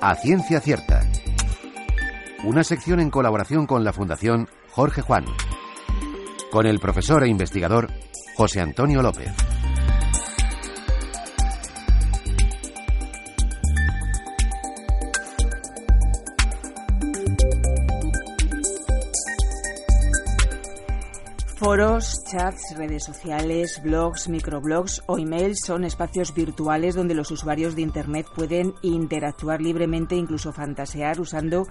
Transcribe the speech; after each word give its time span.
A 0.00 0.14
Ciencia 0.16 0.60
Cierta. 0.60 1.02
Una 2.44 2.62
sección 2.64 3.00
en 3.00 3.10
colaboración 3.10 3.66
con 3.66 3.84
la 3.84 3.92
Fundación 3.92 4.48
Jorge 4.70 5.02
Juan. 5.02 5.24
Con 6.50 6.66
el 6.66 6.78
profesor 6.78 7.24
e 7.24 7.28
investigador 7.28 7.88
José 8.36 8.60
Antonio 8.60 9.02
López. 9.02 9.32
Foros, 21.76 22.24
chats, 22.24 22.74
redes 22.78 23.04
sociales, 23.04 23.82
blogs, 23.84 24.30
microblogs 24.30 25.02
o 25.04 25.18
emails 25.18 25.60
son 25.60 25.84
espacios 25.84 26.32
virtuales 26.32 26.94
donde 26.94 27.14
los 27.14 27.30
usuarios 27.30 27.76
de 27.76 27.82
Internet 27.82 28.28
pueden 28.34 28.72
interactuar 28.80 29.60
libremente, 29.60 30.16
incluso 30.16 30.54
fantasear 30.54 31.20
usando 31.20 31.66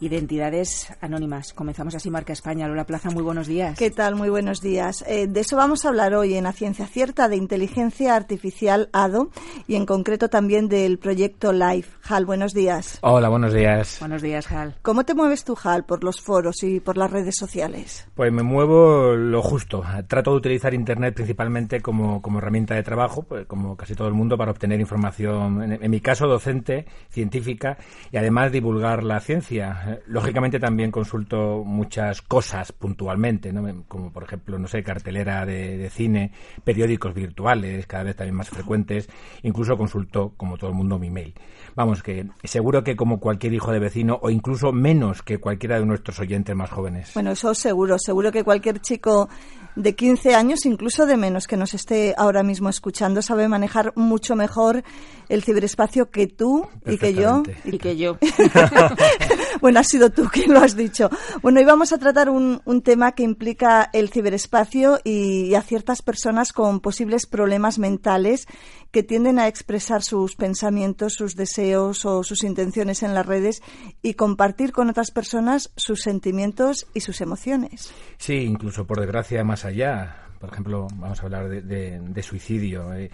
identidades 0.00 0.92
anónimas. 1.00 1.52
Comenzamos 1.52 1.94
así 1.94 2.10
Marca 2.10 2.32
España. 2.32 2.68
Lola 2.68 2.84
Plaza, 2.84 3.10
muy 3.10 3.22
buenos 3.22 3.46
días. 3.46 3.78
¿Qué 3.78 3.90
tal? 3.90 4.16
Muy 4.16 4.28
buenos 4.28 4.60
días. 4.60 5.04
Eh, 5.06 5.26
de 5.26 5.40
eso 5.40 5.56
vamos 5.56 5.84
a 5.84 5.88
hablar 5.88 6.14
hoy 6.14 6.34
en 6.34 6.44
la 6.44 6.52
Ciencia 6.52 6.86
Cierta, 6.86 7.28
de 7.28 7.36
inteligencia 7.36 8.16
artificial 8.16 8.88
ADO 8.92 9.30
y 9.66 9.76
en 9.76 9.86
concreto 9.86 10.28
también 10.28 10.68
del 10.68 10.98
proyecto 10.98 11.52
LIFE. 11.52 11.90
Hal, 12.08 12.26
buenos 12.26 12.54
días. 12.54 12.98
Hola, 13.02 13.28
buenos 13.28 13.52
días. 13.52 13.96
Buenos 14.00 14.22
días, 14.22 14.50
Hal. 14.50 14.76
¿Cómo 14.82 15.04
te 15.04 15.14
mueves 15.14 15.44
tú, 15.44 15.56
Hal, 15.62 15.84
por 15.84 16.04
los 16.04 16.20
foros 16.20 16.62
y 16.62 16.80
por 16.80 16.96
las 16.96 17.10
redes 17.10 17.36
sociales? 17.36 18.06
Pues 18.14 18.32
me 18.32 18.42
muevo 18.42 19.14
lo 19.14 19.42
justo. 19.42 19.82
Trato 20.06 20.32
de 20.32 20.36
utilizar 20.36 20.74
Internet 20.74 21.14
principalmente 21.14 21.80
como, 21.80 22.20
como 22.20 22.38
herramienta 22.38 22.74
de 22.74 22.82
trabajo, 22.82 23.22
pues 23.22 23.46
como 23.46 23.76
casi 23.76 23.94
todo 23.94 24.08
el 24.08 24.14
mundo, 24.14 24.36
para 24.36 24.50
obtener 24.50 24.80
información, 24.80 25.62
en, 25.62 25.82
en 25.82 25.90
mi 25.90 26.00
caso 26.00 26.26
docente, 26.26 26.86
científica, 27.10 27.78
y 28.10 28.16
además 28.16 28.52
divulgar 28.52 29.02
la 29.02 29.20
ciencia. 29.20 29.83
Lógicamente 30.06 30.58
también 30.58 30.90
consulto 30.90 31.62
muchas 31.64 32.22
cosas 32.22 32.72
puntualmente, 32.72 33.52
¿no? 33.52 33.84
como 33.88 34.12
por 34.12 34.24
ejemplo, 34.24 34.58
no 34.58 34.68
sé, 34.68 34.82
cartelera 34.82 35.44
de, 35.46 35.76
de, 35.76 35.90
cine, 35.90 36.32
periódicos 36.64 37.14
virtuales, 37.14 37.86
cada 37.86 38.04
vez 38.04 38.16
también 38.16 38.36
más 38.36 38.48
frecuentes, 38.48 39.08
incluso 39.42 39.76
consulto, 39.76 40.32
como 40.36 40.56
todo 40.56 40.70
el 40.70 40.76
mundo, 40.76 40.98
mi 40.98 41.10
mail. 41.10 41.34
Vamos, 41.74 42.02
que 42.02 42.26
seguro 42.44 42.84
que 42.84 42.96
como 42.96 43.18
cualquier 43.18 43.52
hijo 43.54 43.72
de 43.72 43.80
vecino, 43.80 44.18
o 44.22 44.30
incluso 44.30 44.72
menos 44.72 45.22
que 45.22 45.38
cualquiera 45.38 45.78
de 45.78 45.86
nuestros 45.86 46.20
oyentes 46.20 46.54
más 46.54 46.70
jóvenes. 46.70 47.12
Bueno, 47.14 47.32
eso 47.32 47.54
seguro, 47.54 47.98
seguro 47.98 48.30
que 48.30 48.44
cualquier 48.44 48.80
chico 48.80 49.28
de 49.76 49.94
15 49.94 50.34
años, 50.34 50.66
incluso 50.66 51.06
de 51.06 51.16
menos, 51.16 51.46
que 51.46 51.56
nos 51.56 51.74
esté 51.74 52.14
ahora 52.16 52.42
mismo 52.42 52.68
escuchando, 52.68 53.22
sabe 53.22 53.48
manejar 53.48 53.92
mucho 53.96 54.36
mejor 54.36 54.84
el 55.28 55.42
ciberespacio 55.42 56.10
que 56.10 56.26
tú 56.26 56.68
y 56.86 56.96
que 56.98 57.14
yo. 57.14 57.42
Y 57.64 57.78
que 57.78 57.96
yo. 57.96 58.16
bueno, 59.60 59.80
has 59.80 59.88
sido 59.88 60.10
tú 60.10 60.24
quien 60.32 60.52
lo 60.52 60.60
has 60.60 60.76
dicho. 60.76 61.10
Bueno, 61.42 61.60
hoy 61.60 61.66
vamos 61.66 61.92
a 61.92 61.98
tratar 61.98 62.30
un, 62.30 62.60
un 62.64 62.82
tema 62.82 63.12
que 63.12 63.22
implica 63.22 63.88
el 63.92 64.10
ciberespacio 64.10 65.00
y, 65.04 65.54
a 65.54 65.62
ciertas 65.62 66.02
personas 66.02 66.52
con 66.52 66.80
posibles 66.80 67.26
problemas 67.26 67.78
mentales 67.78 68.46
que 68.90 69.02
tienden 69.02 69.38
a 69.38 69.48
expresar 69.48 70.02
sus 70.02 70.36
pensamientos, 70.36 71.14
sus 71.14 71.36
deseos 71.36 72.04
o 72.04 72.22
sus 72.22 72.44
intenciones 72.44 73.02
en 73.02 73.14
las 73.14 73.26
redes 73.26 73.62
y 74.02 74.14
compartir 74.14 74.72
con 74.72 74.90
otras 74.90 75.10
personas 75.10 75.72
sus 75.76 76.02
sentimientos 76.02 76.86
y 76.94 77.00
sus 77.00 77.20
emociones. 77.20 77.92
Sí, 78.18 78.34
incluso 78.34 78.86
por 78.86 79.00
desgracia 79.00 79.44
más 79.44 79.64
allá. 79.64 80.20
Por 80.38 80.50
ejemplo, 80.50 80.88
vamos 80.94 81.20
a 81.20 81.22
hablar 81.22 81.48
de, 81.48 81.62
de, 81.62 82.00
de 82.00 82.22
suicidio. 82.22 82.92
Eh, 82.94 83.10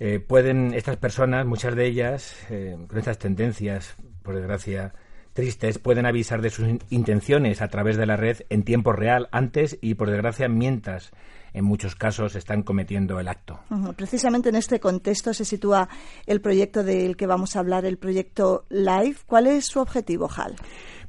eh, 0.00 0.20
pueden 0.20 0.74
estas 0.74 0.96
personas, 0.96 1.44
muchas 1.44 1.74
de 1.74 1.86
ellas, 1.86 2.36
eh, 2.50 2.76
con 2.86 2.98
estas 2.98 3.18
tendencias, 3.18 3.96
por 4.22 4.36
desgracia, 4.36 4.94
tristes, 5.38 5.78
pueden 5.78 6.04
avisar 6.04 6.42
de 6.42 6.50
sus 6.50 6.66
intenciones 6.90 7.62
a 7.62 7.68
través 7.68 7.96
de 7.96 8.06
la 8.06 8.16
red 8.16 8.38
en 8.48 8.64
tiempo 8.64 8.90
real, 8.90 9.28
antes 9.30 9.78
y, 9.80 9.94
por 9.94 10.10
desgracia, 10.10 10.48
mientras 10.48 11.12
en 11.54 11.64
muchos 11.64 11.94
casos 11.94 12.34
están 12.34 12.64
cometiendo 12.64 13.20
el 13.20 13.28
acto. 13.28 13.60
Uh 13.70 13.76
-huh. 13.76 13.94
Precisamente 13.94 14.48
en 14.48 14.56
este 14.56 14.80
contexto 14.80 15.32
se 15.32 15.44
sitúa 15.44 15.88
el 16.26 16.40
proyecto 16.40 16.82
del 16.82 17.16
que 17.16 17.28
vamos 17.28 17.54
a 17.54 17.60
hablar, 17.60 17.84
el 17.84 17.98
proyecto 17.98 18.64
LIFE. 18.68 19.20
¿Cuál 19.26 19.46
es 19.46 19.66
su 19.66 19.78
objetivo, 19.78 20.28
Hal? 20.36 20.56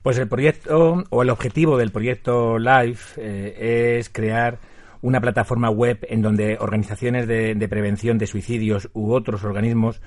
Pues 0.03 0.19
el 0.19 0.27
proyecto 0.27 1.03
o 1.09 1.23
el 1.23 1.31
objetivo 1.31 1.75
del 1.79 1.91
proyecto 1.91 2.59
LIFE 2.59 3.03
eh, 3.17 3.97
es 3.97 4.09
crear 4.09 4.59
una 5.01 5.21
plataforma 5.21 5.71
web 5.71 6.05
en 6.07 6.21
donde 6.21 6.57
organizaciones 6.59 7.27
de, 7.27 7.55
de, 7.55 7.67
prevención 7.67 8.19
de 8.19 8.27
suicidios 8.27 8.89
u 8.93 9.11
otros 9.11 9.43
organismos 9.43 10.01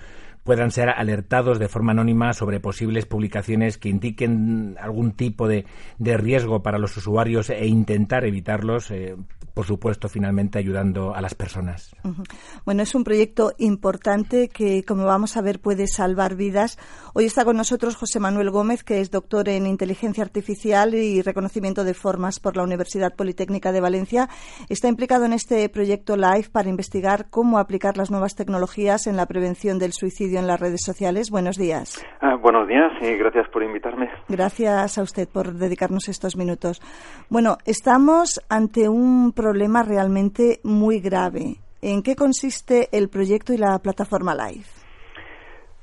puedan 0.44 0.70
ser 0.70 0.88
alertados 0.88 1.58
de 1.58 1.68
forma 1.68 1.92
anónima 1.92 2.32
sobre 2.32 2.60
posibles 2.60 3.06
publicaciones 3.06 3.78
que 3.78 3.88
indiquen 3.88 4.76
algún 4.80 5.12
tipo 5.12 5.48
de, 5.48 5.66
de 5.98 6.16
riesgo 6.16 6.62
para 6.62 6.78
los 6.78 6.96
usuarios 6.96 7.50
e 7.50 7.66
intentar 7.66 8.24
evitarlos, 8.24 8.90
eh, 8.90 9.16
por 9.54 9.66
supuesto, 9.66 10.08
finalmente 10.08 10.58
ayudando 10.58 11.14
a 11.14 11.20
las 11.20 11.34
personas. 11.34 11.94
Uh 12.04 12.08
-huh. 12.08 12.24
Bueno, 12.64 12.82
es 12.82 12.94
un 12.94 13.04
proyecto 13.04 13.52
importante 13.58 14.48
que, 14.48 14.84
como 14.84 15.04
vamos 15.04 15.36
a 15.36 15.42
ver, 15.42 15.60
puede 15.60 15.86
salvar 15.86 16.36
vidas. 16.36 16.78
Hoy 17.14 17.24
está 17.24 17.44
con 17.44 17.56
nosotros 17.56 17.96
José 17.96 18.20
Manuel 18.20 18.50
Gómez, 18.50 18.84
que 18.84 19.00
es 19.00 19.10
doctor 19.10 19.48
en 19.48 19.66
inteligencia 19.66 20.24
artificial 20.24 20.94
y 20.94 21.22
reconocimiento 21.22 21.84
de 21.84 21.94
formas 21.94 22.40
por 22.40 22.56
la 22.56 22.62
Universidad 22.62 23.14
Politécnica 23.14 23.72
de 23.72 23.80
Valencia. 23.80 24.28
Está 24.68 24.88
implicado 24.88 25.24
en 25.24 25.32
este 25.32 25.68
proyecto 25.68 26.16
LIFE 26.16 26.50
para 26.50 26.68
investigar 26.68 27.26
cómo 27.30 27.58
aplicar 27.58 27.96
las 27.96 28.10
nuevas 28.10 28.34
tecnologías 28.34 29.06
en 29.06 29.16
la 29.16 29.26
prevención 29.26 29.78
del 29.78 29.92
suicidio 29.92 30.38
en 30.38 30.46
las 30.46 30.60
redes 30.60 30.80
sociales. 30.84 31.30
Buenos 31.30 31.56
días. 31.56 32.04
Ah, 32.20 32.36
buenos 32.36 32.68
días 32.68 32.92
y 33.00 33.16
gracias 33.16 33.48
por 33.48 33.62
invitarme. 33.62 34.08
Gracias 34.28 34.98
a 34.98 35.02
usted 35.02 35.28
por 35.28 35.54
dedicarnos 35.54 36.08
estos 36.08 36.36
minutos. 36.36 36.80
Bueno, 37.28 37.58
estamos 37.64 38.40
ante 38.48 38.88
un 38.88 39.32
problema 39.42 39.82
realmente 39.82 40.60
muy 40.62 41.00
grave. 41.00 41.56
¿En 41.80 42.04
qué 42.04 42.14
consiste 42.14 42.88
el 42.92 43.08
proyecto 43.08 43.52
y 43.52 43.56
la 43.56 43.76
plataforma 43.80 44.36
LIFE? 44.36 44.70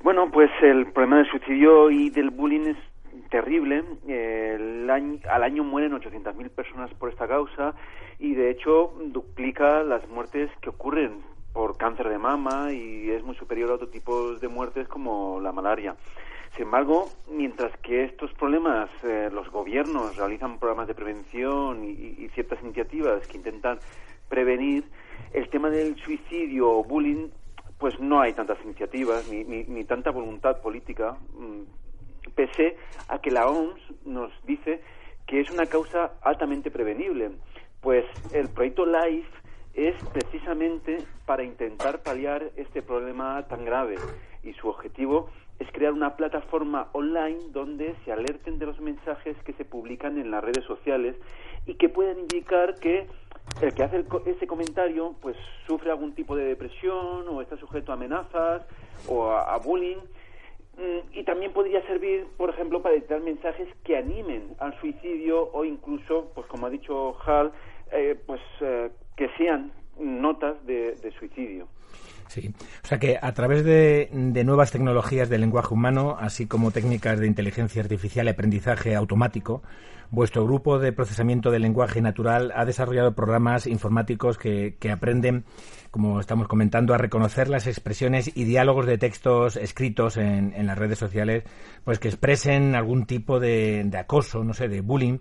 Bueno, 0.02 0.32
pues 0.32 0.50
el 0.62 0.94
problema 0.94 1.18
del 1.18 1.30
suicidio 1.30 1.92
y 1.92 2.10
del 2.10 2.30
bullying 2.30 2.68
es 2.68 2.78
terrible. 3.30 3.84
Al 5.30 5.44
año 5.44 5.66
mueren 5.66 5.92
800.000 5.92 6.50
personas 6.52 6.90
por 6.94 7.10
esta 7.10 7.28
causa 7.28 7.76
y 8.18 8.34
de 8.34 8.50
hecho 8.50 8.94
duplica 9.08 9.84
las 9.84 10.08
muertes 10.08 10.50
que 10.62 10.70
ocurren 10.70 11.20
por 11.52 11.76
cáncer 11.76 12.08
de 12.08 12.18
mama 12.18 12.72
y 12.72 13.10
es 13.12 13.22
muy 13.26 13.36
superior 13.36 13.72
a 13.72 13.74
otro 13.74 13.90
tipo 13.90 14.36
de 14.36 14.48
muertes 14.48 14.88
como 14.88 15.42
la 15.42 15.52
malaria. 15.52 15.98
Sin 16.60 16.66
embargo, 16.66 17.08
mientras 17.32 17.72
que 17.78 18.04
estos 18.04 18.34
problemas 18.34 18.90
eh, 19.06 19.30
los 19.32 19.50
gobiernos 19.50 20.18
realizan 20.18 20.60
programas 20.60 20.90
de 20.90 20.94
prevención 20.94 21.86
y, 21.86 21.92
y, 21.92 22.30
ciertas 22.36 22.62
iniciativas 22.62 23.26
que 23.28 23.38
intentan 23.38 23.80
prevenir, 24.28 24.84
el 25.32 25.48
tema 25.48 25.70
del 25.70 25.96
suicidio 25.96 26.70
o 26.70 26.84
bullying, 26.84 27.30
pues 27.78 27.98
no 28.02 28.20
hay 28.20 28.34
tantas 28.34 28.58
iniciativas 28.66 29.30
ni, 29.30 29.46
ni, 29.46 29.86
tanta 29.86 30.12
voluntad 30.12 30.60
política, 30.60 31.16
mmm, 31.34 31.62
pese 32.36 32.76
a 33.08 33.20
que 33.20 33.32
la 33.32 33.48
OMS 33.48 33.80
nos 34.04 34.30
dice 34.46 34.82
que 35.28 35.40
es 35.40 35.50
una 35.52 35.66
causa 35.66 36.12
altamente 36.22 36.72
prevenible. 36.72 37.32
Pues 37.80 38.04
el 38.34 38.50
proyecto 38.50 38.86
LIFE 38.86 39.32
es 39.76 39.96
precisamente 40.12 40.98
para 41.26 41.42
intentar 41.42 42.04
paliar 42.04 42.52
este 42.58 42.82
problema 42.82 43.48
tan 43.48 43.64
grave 43.64 43.96
y 44.44 44.52
su 44.52 44.68
objetivo 44.68 45.30
es 45.60 45.70
crear 45.72 45.94
una 45.94 46.16
plataforma 46.16 46.90
online 46.94 47.40
donde 47.52 47.96
se 48.06 48.12
alerten 48.12 48.60
de 48.60 48.66
los 48.66 48.80
mensajes 48.80 49.36
que 49.44 49.54
se 49.54 49.66
publican 49.66 50.18
en 50.18 50.32
las 50.32 50.44
redes 50.44 50.64
sociales 50.66 51.16
y 51.66 51.76
que 51.76 51.90
puedan 51.90 52.20
indicar 52.20 52.76
que 52.76 53.08
el 53.62 53.74
que 53.74 53.84
hace 53.84 53.98
el, 53.98 54.08
ese 54.26 54.48
comentario 54.48 55.16
pues 55.22 55.36
sufre 55.68 55.92
algún 55.92 56.14
tipo 56.14 56.36
de 56.36 56.46
depresión 56.46 57.28
o 57.28 57.42
está 57.42 57.58
sujeto 57.58 57.92
a 57.92 57.96
amenazas 57.96 58.64
o 59.08 59.30
a, 59.32 59.54
a 59.54 59.58
bullying 59.58 59.98
mm, 60.78 61.18
y 61.18 61.24
también 61.24 61.52
podría 61.52 61.86
servir, 61.88 62.26
por 62.38 62.50
ejemplo, 62.50 62.82
para 62.82 62.96
editar 62.96 63.20
mensajes 63.22 63.68
que 63.84 63.98
animen 63.98 64.56
al 64.60 64.80
suicidio 64.80 65.50
o 65.52 65.66
incluso, 65.66 66.32
pues 66.36 66.48
como 66.48 66.68
ha 66.68 66.70
dicho 66.70 67.18
Hal, 67.26 67.52
eh, 67.92 68.18
pues 68.26 68.42
eh, 68.62 68.92
que 69.18 69.30
sean 69.38 69.72
notas 70.00 70.66
de, 70.66 70.96
de, 70.96 71.12
suicidio. 71.12 71.68
Sí, 72.30 72.54
o 72.84 72.88
sea 72.88 73.00
que 73.00 73.18
a 73.20 73.34
través 73.34 73.64
de, 73.64 74.08
de, 74.14 74.44
nuevas 74.44 74.72
tecnologías 74.72 75.30
del 75.30 75.42
lenguaje 75.42 75.74
humano, 75.74 76.16
así 76.20 76.46
como 76.46 76.70
técnicas 76.70 77.20
de 77.20 77.26
inteligencia 77.26 77.82
artificial 77.82 78.28
y 78.28 78.30
aprendizaje 78.30 78.96
automático, 78.96 79.64
vuestro 80.12 80.46
grupo 80.46 80.78
de 80.78 80.94
procesamiento 80.94 81.50
del 81.50 81.64
lenguaje 81.64 82.02
natural 82.02 82.54
ha 82.56 82.66
desarrollado 82.66 83.16
programas 83.16 83.66
informáticos 83.66 84.38
que, 84.38 84.76
que 84.80 84.92
aprenden, 84.92 85.44
como 85.90 86.20
estamos 86.20 86.48
comentando, 86.48 86.94
a 86.94 87.00
reconocer 87.00 87.50
las 87.50 87.66
expresiones 87.66 88.30
y 88.36 88.44
diálogos 88.44 88.86
de 88.86 89.00
textos 89.00 89.56
escritos 89.56 90.18
en, 90.18 90.54
en 90.56 90.68
las 90.68 90.78
redes 90.78 91.00
sociales, 91.00 91.46
pues 91.84 91.98
que 91.98 92.10
expresen 92.10 92.76
algún 92.76 93.08
tipo 93.08 93.40
de, 93.40 93.86
de 93.86 93.98
acoso, 93.98 94.44
no 94.44 94.54
sé, 94.54 94.68
de 94.68 94.82
bullying 94.82 95.18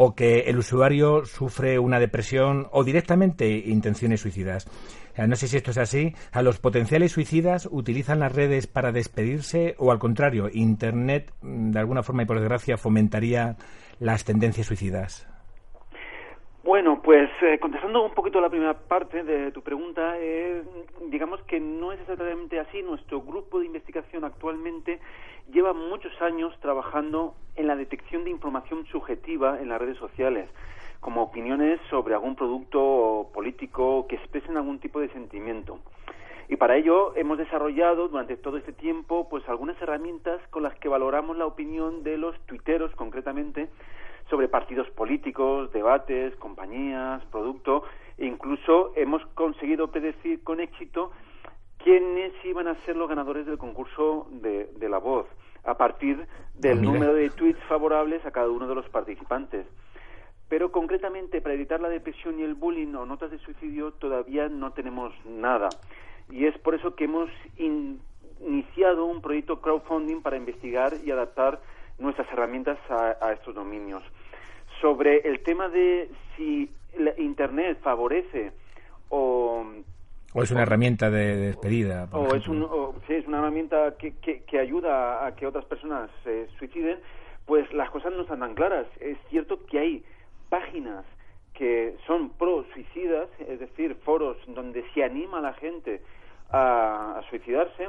o 0.00 0.14
que 0.14 0.42
el 0.42 0.58
usuario 0.58 1.24
sufre 1.24 1.80
una 1.80 1.98
depresión 1.98 2.68
o 2.70 2.84
directamente 2.84 3.48
intenciones 3.48 4.20
suicidas. 4.20 4.68
No 5.26 5.36
sé 5.36 5.48
si 5.48 5.56
esto 5.56 5.70
es 5.70 5.78
así. 5.78 6.14
¿A 6.32 6.42
los 6.42 6.58
potenciales 6.58 7.12
suicidas 7.12 7.68
utilizan 7.70 8.20
las 8.20 8.34
redes 8.34 8.66
para 8.66 8.92
despedirse 8.92 9.74
o 9.78 9.90
al 9.90 9.98
contrario, 9.98 10.48
Internet 10.52 11.32
mm, 11.42 11.70
de 11.72 11.78
alguna 11.78 12.02
forma 12.02 12.22
y 12.22 12.26
por 12.26 12.38
desgracia 12.38 12.76
fomentaría 12.76 13.56
las 13.98 14.24
tendencias 14.24 14.66
suicidas? 14.66 15.28
Bueno, 16.68 17.00
pues 17.02 17.30
eh, 17.40 17.58
contestando 17.58 18.04
un 18.04 18.12
poquito 18.12 18.42
la 18.42 18.50
primera 18.50 18.74
parte 18.74 19.22
de 19.22 19.50
tu 19.52 19.62
pregunta, 19.62 20.18
eh, 20.18 20.62
digamos 21.08 21.40
que 21.44 21.58
no 21.60 21.92
es 21.92 22.00
exactamente 22.00 22.60
así. 22.60 22.82
Nuestro 22.82 23.22
grupo 23.22 23.60
de 23.60 23.66
investigación 23.66 24.22
actualmente 24.24 25.00
lleva 25.50 25.72
muchos 25.72 26.12
años 26.20 26.54
trabajando 26.60 27.34
en 27.56 27.68
la 27.68 27.74
detección 27.74 28.24
de 28.24 28.30
información 28.30 28.84
subjetiva 28.86 29.60
en 29.62 29.70
las 29.70 29.80
redes 29.80 29.96
sociales, 29.96 30.50
como 31.08 31.22
opiniones 31.22 31.80
sobre 31.88 32.12
algún 32.12 32.36
producto 32.36 33.30
político 33.32 34.06
que 34.08 34.16
expresen 34.16 34.58
algún 34.58 34.78
tipo 34.78 35.00
de 35.00 35.08
sentimiento. 35.08 35.78
Y 36.50 36.56
para 36.56 36.76
ello 36.76 37.16
hemos 37.16 37.38
desarrollado 37.38 38.08
durante 38.08 38.36
todo 38.36 38.58
este 38.58 38.74
tiempo 38.74 39.26
pues 39.30 39.48
algunas 39.48 39.80
herramientas 39.80 40.38
con 40.50 40.64
las 40.64 40.78
que 40.78 40.90
valoramos 40.90 41.38
la 41.38 41.46
opinión 41.46 42.02
de 42.02 42.18
los 42.18 42.38
tuiteros 42.40 42.94
concretamente 42.94 43.70
sobre 44.28 44.48
partidos 44.48 44.86
políticos, 44.90 45.72
debates, 45.72 46.36
compañías, 46.36 47.24
producto, 47.32 47.84
e 48.18 48.26
incluso 48.26 48.92
hemos 48.94 49.24
conseguido 49.28 49.90
predecir 49.90 50.44
con 50.44 50.60
éxito 50.60 51.12
quiénes 51.78 52.34
iban 52.44 52.68
a 52.68 52.74
ser 52.84 52.96
los 52.96 53.08
ganadores 53.08 53.46
del 53.46 53.56
concurso 53.56 54.26
de, 54.30 54.88
la 54.90 54.98
voz, 54.98 55.24
a 55.64 55.72
partir 55.78 56.26
del 56.52 56.82
número 56.82 57.14
de 57.14 57.30
tweets 57.30 57.64
favorables 57.66 58.26
a 58.26 58.30
cada 58.30 58.50
uno 58.50 58.68
de 58.68 58.74
los 58.74 58.86
participantes. 58.90 59.64
Pero 60.48 60.72
concretamente 60.72 61.40
para 61.40 61.54
evitar 61.54 61.80
la 61.80 61.88
depresión 61.88 62.38
y 62.38 62.42
el 62.42 62.54
bullying 62.54 62.94
o 62.94 63.04
notas 63.04 63.30
de 63.30 63.38
suicidio 63.38 63.92
todavía 63.92 64.48
no 64.48 64.72
tenemos 64.72 65.12
nada. 65.26 65.68
Y 66.30 66.46
es 66.46 66.56
por 66.58 66.74
eso 66.74 66.94
que 66.94 67.04
hemos 67.04 67.30
iniciado 67.58 69.04
un 69.04 69.20
proyecto 69.20 69.60
crowdfunding 69.60 70.22
para 70.22 70.36
investigar 70.36 70.94
y 71.04 71.10
adaptar 71.10 71.60
nuestras 71.98 72.30
herramientas 72.32 72.78
a, 72.88 73.32
estos 73.32 73.54
dominios. 73.54 74.02
Sobre 74.80 75.28
el 75.28 75.40
tema 75.40 75.68
de 75.68 76.10
si 76.36 76.70
Internet 77.18 77.78
favorece 77.82 78.52
o 79.08 79.66
o 80.34 80.42
es 80.42 80.50
una 80.50 80.62
herramienta 80.62 81.10
de, 81.10 81.36
despedida. 81.36 82.06
o 82.12 82.34
es, 82.34 82.46
un, 82.48 82.68
sí, 83.06 83.14
es 83.14 83.26
una 83.26 83.38
herramienta 83.38 83.96
que, 83.96 84.12
que, 84.12 84.58
ayuda 84.58 85.26
a 85.26 85.34
que 85.34 85.46
otras 85.46 85.64
personas 85.64 86.10
se 86.22 86.48
suiciden, 86.58 86.98
pues 87.46 87.72
las 87.72 87.88
cosas 87.90 88.12
no 88.12 88.22
están 88.22 88.40
tan 88.40 88.54
claras. 88.54 88.86
Es 89.00 89.16
cierto 89.30 89.64
que 89.64 89.78
hay 89.78 90.04
páginas 90.48 91.04
que 91.54 91.96
son 92.06 92.30
pro 92.30 92.64
suicidas, 92.72 93.28
es 93.40 93.58
decir, 93.58 93.96
foros 94.04 94.36
donde 94.46 94.84
se 94.94 95.02
anima 95.02 95.38
a 95.38 95.42
la 95.42 95.54
gente 95.54 96.00
a, 96.50 97.20
suicidarse, 97.28 97.88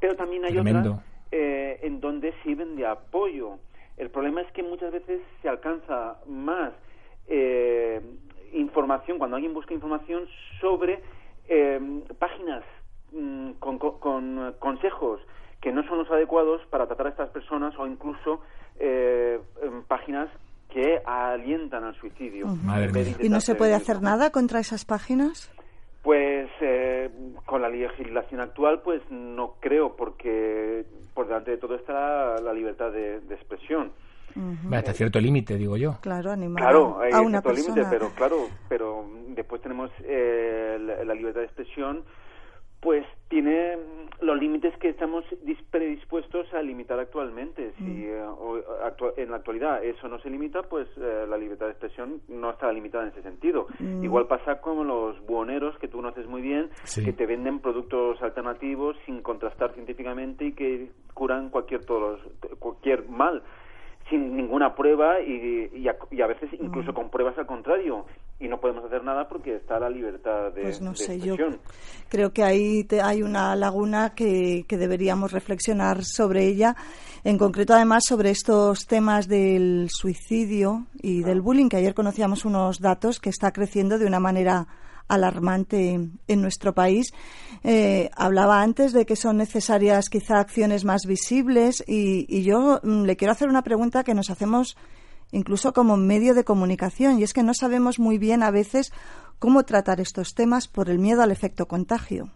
pero 0.00 0.16
también 0.16 0.44
hay 0.44 0.58
otras 0.58 1.00
eh, 1.30 1.78
en 1.82 2.00
donde 2.00 2.34
sirven 2.42 2.74
de 2.76 2.86
apoyo. 2.86 3.58
El 3.96 4.10
problema 4.10 4.40
es 4.40 4.50
que 4.52 4.62
muchas 4.62 4.92
veces 4.92 5.20
se 5.40 5.48
alcanza 5.48 6.18
más 6.26 6.72
eh, 7.28 8.00
información, 8.52 9.18
cuando 9.18 9.36
alguien 9.36 9.54
busca 9.54 9.74
información 9.74 10.26
sobre 10.60 11.00
eh, 11.48 12.02
páginas 12.18 12.64
mm, 13.12 13.52
con, 13.52 14.54
consejos 14.58 15.20
que 15.60 15.72
no 15.72 15.82
son 15.88 15.98
los 15.98 16.10
adecuados 16.10 16.62
para 16.70 16.86
tratar 16.86 17.06
a 17.06 17.10
estas 17.10 17.30
personas 17.30 17.74
o 17.78 17.86
incluso 17.86 18.40
eh, 18.78 19.40
páginas 19.88 20.28
que 20.68 21.00
alientan 21.04 21.84
al 21.84 21.94
suicidio. 21.96 22.46
¿Y 23.20 23.28
no 23.28 23.40
se 23.40 23.54
puede 23.54 23.74
hacer 23.74 24.02
nada 24.02 24.30
contra 24.30 24.60
esas 24.60 24.84
páginas? 24.84 25.50
Pues 26.02 26.48
eh, 26.60 27.10
con 27.44 27.62
la 27.62 27.68
legislación 27.68 28.40
actual, 28.40 28.80
pues 28.82 29.02
no 29.10 29.54
creo, 29.60 29.96
porque 29.96 30.84
por 31.14 31.26
delante 31.26 31.52
de 31.52 31.56
todo 31.58 31.74
está 31.74 32.40
la, 32.40 32.52
libertad 32.52 32.92
de, 32.92 33.16
expresión. 33.30 33.92
Hasta 34.72 34.92
cierto 34.92 35.18
límite, 35.20 35.56
digo 35.56 35.76
yo. 35.76 35.98
Claro, 36.00 36.30
animar 36.30 36.62
claro, 36.62 37.00
hay 37.00 37.12
a 37.12 37.20
una 37.20 37.40
cierto 37.40 37.60
límite, 37.60 37.86
pero 37.90 38.10
claro, 38.10 38.48
pero 38.68 39.04
después 39.30 39.60
tenemos 39.60 39.90
eh, 40.04 40.78
la, 41.04 41.14
libertad 41.14 41.40
de 41.40 41.46
expresión 41.46 42.04
pues 42.80 43.04
tiene 43.28 43.76
los 44.20 44.38
límites 44.38 44.76
que 44.78 44.88
estamos 44.88 45.24
predispuestos 45.70 46.52
a 46.54 46.62
limitar 46.62 46.98
actualmente. 46.98 47.72
Si 47.78 47.84
mm. 47.84 48.04
eh, 48.04 48.24
en 49.16 49.30
la 49.30 49.36
actualidad 49.36 49.84
eso 49.84 50.08
no 50.08 50.18
se 50.20 50.30
limita, 50.30 50.62
pues 50.62 50.88
eh, 50.96 51.26
la 51.28 51.36
libertad 51.36 51.66
de 51.66 51.72
expresión 51.72 52.20
no 52.28 52.50
está 52.50 52.72
limitada 52.72 53.04
en 53.04 53.10
ese 53.10 53.22
sentido. 53.22 53.66
Mm. 53.78 54.02
Igual 54.04 54.26
pasa 54.26 54.60
con 54.60 54.86
los 54.86 55.24
buhoneros, 55.26 55.78
que 55.78 55.88
tú 55.88 55.98
conoces 55.98 56.26
muy 56.26 56.42
bien, 56.42 56.70
que 56.94 57.12
te 57.12 57.26
venden 57.26 57.60
productos 57.60 58.20
alternativos 58.22 58.96
sin 59.06 59.22
contrastar 59.22 59.72
científicamente 59.74 60.46
y 60.46 60.52
que 60.52 60.90
curan 61.14 61.50
cualquier, 61.50 61.84
todos 61.84 62.20
cualquier 62.58 63.08
mal 63.08 63.42
sin 64.08 64.36
ninguna 64.36 64.74
prueba 64.74 65.20
y, 65.20 65.70
y, 65.74 65.88
a, 65.88 66.26
veces 66.26 66.50
incluso 66.60 66.92
mm. 66.92 66.94
con 66.94 67.10
pruebas 67.10 67.36
al 67.38 67.46
contrario 67.46 68.06
y 68.40 68.48
no 68.48 68.60
podemos 68.60 68.84
hacer 68.84 69.02
nada 69.04 69.28
porque 69.28 69.56
está 69.56 69.78
la 69.78 69.90
libertad 69.90 70.52
de, 70.52 70.62
pues 70.62 70.80
no 70.80 70.94
sé, 70.94 71.18
Yo 71.20 71.36
creo 72.08 72.32
que 72.32 72.42
ahí 72.42 72.86
hay 73.02 73.22
una 73.22 73.54
laguna 73.56 74.14
que, 74.14 74.64
que 74.68 74.76
deberíamos 74.76 75.32
reflexionar 75.32 76.04
sobre 76.04 76.46
ella, 76.46 76.76
en 77.24 77.38
concreto 77.38 77.74
además 77.74 78.04
sobre 78.06 78.30
estos 78.30 78.86
temas 78.86 79.28
del 79.28 79.88
suicidio 79.90 80.86
y 81.02 81.22
del 81.22 81.40
bullying, 81.40 81.68
que 81.68 81.76
ayer 81.76 81.94
conocíamos 81.94 82.44
unos 82.44 82.80
datos 82.80 83.20
que 83.20 83.30
está 83.30 83.52
creciendo 83.52 83.98
de 83.98 84.06
una 84.06 84.20
manera 84.20 84.66
alarmante 85.08 85.98
en 86.28 86.40
nuestro 86.42 86.74
país. 86.74 87.12
Eh, 87.64 88.10
hablaba 88.16 88.62
antes 88.62 88.92
de 88.92 89.04
que 89.04 89.16
son 89.16 89.36
necesarias 89.36 90.08
quizá 90.08 90.38
acciones 90.38 90.84
más 90.84 91.06
visibles 91.06 91.82
y, 91.86 92.26
y 92.28 92.42
yo 92.42 92.80
mm, 92.82 93.04
le 93.04 93.16
quiero 93.16 93.32
hacer 93.32 93.48
una 93.48 93.62
pregunta 93.62 94.04
que 94.04 94.14
nos 94.14 94.30
hacemos 94.30 94.76
incluso 95.32 95.72
como 95.72 95.96
medio 95.96 96.34
de 96.34 96.44
comunicación 96.44 97.18
y 97.18 97.22
es 97.22 97.34
que 97.34 97.42
no 97.42 97.54
sabemos 97.54 97.98
muy 97.98 98.18
bien 98.18 98.42
a 98.42 98.50
veces 98.50 98.92
cómo 99.38 99.64
tratar 99.64 100.00
estos 100.00 100.34
temas 100.34 100.68
por 100.68 100.88
el 100.88 100.98
miedo 100.98 101.22
al 101.22 101.30
efecto 101.30 101.66
contagio. 101.66 102.30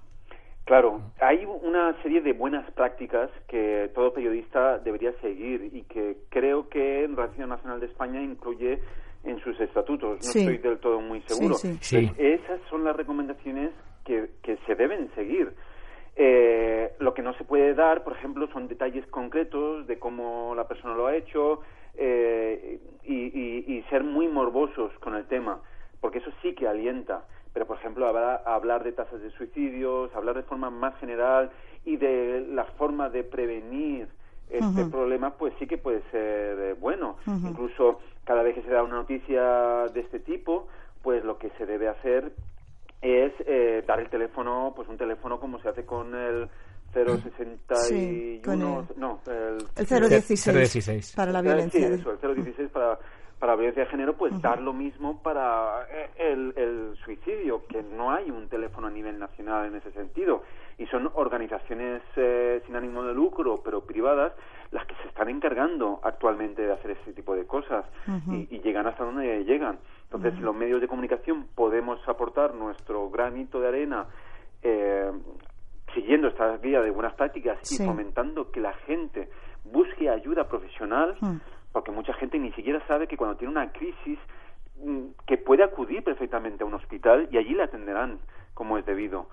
Claro, 0.64 1.00
hay 1.20 1.44
una 1.44 2.00
serie 2.02 2.20
de 2.20 2.32
buenas 2.32 2.70
prácticas 2.72 3.30
que 3.48 3.90
todo 3.94 4.12
periodista 4.12 4.78
debería 4.78 5.12
seguir 5.20 5.70
y 5.72 5.82
que 5.82 6.18
creo 6.28 6.68
que 6.68 7.08
Radio 7.14 7.48
Nacional 7.48 7.80
de 7.80 7.86
España 7.86 8.22
incluye 8.22 8.80
en 9.24 9.40
sus 9.40 9.58
estatutos. 9.60 10.20
No 10.22 10.40
estoy 10.40 10.58
del 10.58 10.78
todo 10.78 11.00
muy 11.00 11.20
seguro. 11.22 11.56
esas 11.56 12.60
son 12.70 12.84
las 12.84 12.96
recomendaciones 12.96 13.72
que, 14.04 14.30
que 14.42 14.56
se 14.66 14.74
deben 14.74 15.10
seguir. 15.14 15.52
Eh, 16.14 16.92
lo 16.98 17.14
que 17.14 17.22
no 17.22 17.32
se 17.34 17.44
puede 17.44 17.74
dar, 17.74 18.04
por 18.04 18.12
ejemplo, 18.14 18.46
son 18.52 18.68
detalles 18.68 19.06
concretos 19.06 19.86
de 19.86 19.98
cómo 19.98 20.54
la 20.54 20.68
persona 20.68 20.94
lo 20.94 21.06
ha 21.06 21.16
hecho 21.16 21.60
eh, 21.94 22.80
y, 23.04 23.74
y, 23.76 23.82
ser 23.90 24.04
muy 24.04 24.28
morbosos 24.28 24.92
con 25.00 25.14
el 25.14 25.26
tema, 25.26 25.60
porque 26.00 26.18
eso 26.18 26.30
sí 26.42 26.54
que 26.54 26.68
alienta. 26.68 27.24
Pero, 27.52 27.66
por 27.66 27.78
ejemplo, 27.78 28.06
hablar, 28.06 28.42
hablar 28.46 28.84
de 28.84 28.92
tasas 28.92 29.20
de 29.20 29.30
suicidios, 29.30 30.14
hablar 30.14 30.36
de 30.36 30.42
forma 30.42 30.70
más 30.70 30.96
general 30.98 31.50
y 31.84 31.96
de 31.96 32.46
la 32.48 32.64
forma 32.64 33.10
de 33.10 33.24
prevenir 33.24 34.08
este 34.48 34.84
problema, 34.84 35.30
pues 35.34 35.54
sí 35.58 35.66
que 35.66 35.78
puede 35.78 36.02
ser 36.10 36.58
eh, 36.58 36.74
bueno. 36.78 37.16
Incluso 37.26 38.00
cada 38.24 38.42
vez 38.42 38.54
que 38.54 38.62
se 38.62 38.70
da 38.70 38.82
una 38.82 38.96
noticia 38.96 39.88
de 39.88 40.00
este 40.00 40.20
tipo, 40.20 40.68
pues 41.02 41.24
lo 41.24 41.38
que 41.38 41.50
se 41.58 41.66
debe 41.66 41.88
hacer 41.88 42.32
es 43.02 43.32
eh, 43.46 43.84
dar 43.86 44.00
el 44.00 44.08
teléfono, 44.08 44.72
pues 44.74 44.88
un 44.88 44.96
teléfono 44.96 45.38
como 45.38 45.60
se 45.60 45.68
hace 45.68 45.84
con 45.84 46.14
el 46.14 46.48
061, 46.94 48.88
no, 48.96 49.20
el, 49.26 49.58
el 49.76 49.86
016, 49.86 51.14
para 51.16 51.32
la 51.32 51.42
violencia. 51.42 51.88
Sí, 51.88 51.94
eso, 51.94 52.12
el 52.12 52.34
016 52.34 52.70
para 52.70 52.98
para 53.42 53.54
la 53.54 53.56
violencia 53.56 53.82
de 53.82 53.90
género, 53.90 54.16
pues 54.16 54.40
dar 54.40 54.62
lo 54.62 54.72
mismo 54.72 55.20
para 55.20 55.82
eh, 55.90 56.10
el, 56.16 56.54
el, 56.54 56.96
suicidio, 57.04 57.66
que 57.66 57.82
no 57.82 58.12
hay 58.12 58.30
un 58.30 58.48
teléfono 58.48 58.86
a 58.86 58.90
nivel 58.90 59.18
nacional 59.18 59.66
en 59.66 59.74
ese 59.74 59.90
sentido. 59.90 60.44
Y 60.78 60.86
son 60.86 61.10
organizaciones 61.14 62.02
eh, 62.14 62.62
sin 62.64 62.76
ánimo 62.76 63.02
de 63.02 63.12
lucro, 63.12 63.60
pero 63.64 63.80
privadas, 63.80 64.32
las 64.70 64.86
que 64.86 64.94
se 65.02 65.08
están 65.08 65.28
encargando 65.28 65.98
actualmente 66.04 66.62
de 66.62 66.72
hacer 66.72 66.92
ese 66.92 67.14
tipo 67.14 67.34
de 67.34 67.44
cosas 67.44 67.84
y, 68.30 68.60
llegan 68.60 68.86
hasta 68.86 69.02
donde 69.02 69.44
llegan. 69.44 69.80
Entonces, 70.14 70.40
los 70.40 70.54
medios 70.54 70.80
de 70.80 70.88
comunicación 70.88 71.46
podemos 71.54 71.98
aportar 72.06 72.54
nuestro 72.54 73.08
granito 73.10 73.60
de 73.60 73.68
arena 73.68 74.06
eh, 74.62 75.10
siguiendo 75.94 76.28
esta 76.28 76.58
guía 76.58 76.80
de 76.80 76.90
buenas 76.90 77.14
prácticas 77.14 77.58
y 77.72 77.84
fomentando 77.84 78.50
que 78.50 78.60
la 78.60 78.74
gente 78.86 79.28
busque 79.64 80.10
ayuda 80.10 80.48
profesional 80.48 81.16
porque 81.72 81.90
mucha 81.90 82.12
gente 82.14 82.38
ni 82.38 82.52
siquiera 82.52 82.86
sabe 82.86 83.06
que 83.06 83.16
cuando 83.16 83.36
tiene 83.36 83.52
una 83.52 83.72
crisis 83.72 84.18
mm, 84.84 85.06
que 85.26 85.38
puede 85.38 85.64
acudir 85.64 86.04
perfectamente 86.04 86.62
a 86.62 86.66
un 86.66 86.74
hospital 86.74 87.28
y 87.30 87.38
allí 87.38 87.54
le 87.54 87.62
atenderán 87.62 88.18
como 88.54 88.76
es 88.76 88.84
debido. 88.84 89.28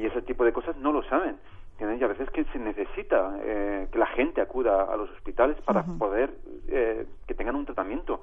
Y 0.00 0.06
ese 0.06 0.22
tipo 0.22 0.44
de 0.44 0.52
cosas 0.52 0.76
no 0.78 0.92
lo 0.92 1.02
saben. 1.04 1.36
Y 1.80 2.04
a 2.04 2.06
veces 2.06 2.30
que 2.30 2.44
se 2.44 2.58
necesita 2.60 3.36
eh, 3.42 3.88
que 3.90 3.98
la 3.98 4.06
gente 4.06 4.40
acuda 4.40 4.84
a 4.84 4.96
los 4.96 5.10
hospitales 5.10 5.56
para 5.62 5.82
poder 5.82 6.32
eh, 6.68 7.06
que 7.26 7.34
tengan 7.34 7.56
un 7.56 7.66
tratamiento. 7.66 8.20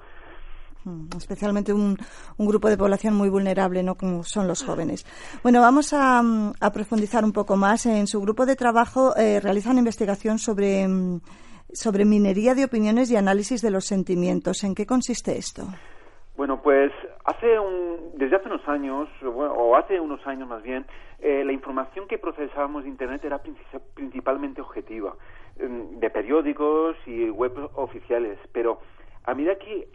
Mm, 0.84 1.08
especialmente 1.16 1.72
un, 1.72 1.96
grupo 2.38 2.68
de 2.68 2.78
población 2.78 3.14
muy 3.14 3.28
vulnerable, 3.28 3.82
¿no? 3.82 3.96
Como 3.96 4.24
son 4.24 4.48
los 4.48 4.64
jóvenes. 4.64 5.04
Bueno, 5.42 5.60
vamos 5.60 5.92
a, 5.92 6.22
mm, 6.22 6.52
profundizar 6.72 7.24
un 7.24 7.32
poco 7.32 7.56
más. 7.56 7.84
En 7.86 8.06
su 8.06 8.20
grupo 8.20 8.46
de 8.46 8.56
trabajo 8.56 9.14
eh, 9.16 9.40
realizan 9.40 9.78
investigación 9.78 10.38
sobre, 10.38 10.88
mm, 10.88 11.20
sobre 11.72 12.04
minería 12.04 12.54
de 12.54 12.64
opiniones 12.64 13.10
y 13.10 13.16
análisis 13.16 13.60
de 13.60 13.70
los 13.70 13.84
sentimientos. 13.84 14.64
¿En 14.64 14.74
qué 14.74 14.86
consiste 14.86 15.36
esto? 15.36 15.64
Bueno, 16.36 16.62
pues 16.62 16.90
hace 17.26 17.58
un, 17.58 18.12
desde 18.14 18.36
hace 18.36 18.48
unos 18.48 18.66
años, 18.66 19.08
o 19.22 19.76
hace 19.76 20.00
unos 20.00 20.26
años 20.26 20.48
más 20.48 20.62
bien, 20.62 20.86
eh, 21.18 21.44
la 21.44 21.52
información 21.52 22.08
que 22.08 22.16
procesábamos 22.16 22.84
de 22.84 22.88
Internet 22.88 23.22
era 23.24 23.42
principalmente 23.94 24.62
objetiva, 24.62 25.14
de 25.56 26.08
periódicos 26.08 26.96
y 27.04 27.28
web 27.28 27.52
oficiales, 27.74 28.38
pero 28.52 28.80
a 29.30 29.34
medida 29.34 29.56
que 29.56 29.88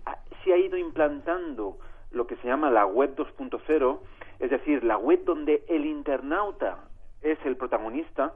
se 0.44 0.54
ha 0.54 0.58
ido 0.58 0.78
implantando 0.78 1.78
lo 2.12 2.26
que 2.26 2.38
se 2.38 2.48
llama 2.48 2.72
la 2.72 2.86
web 2.86 3.16
2.0, 3.16 4.00
es 4.40 4.50
decir, 4.50 4.84
la 4.84 4.98
web 4.98 5.26
donde 5.26 5.64
el 5.68 5.86
internauta 5.86 6.78
es 7.22 7.38
el 7.46 7.58
protagonista, 7.58 8.34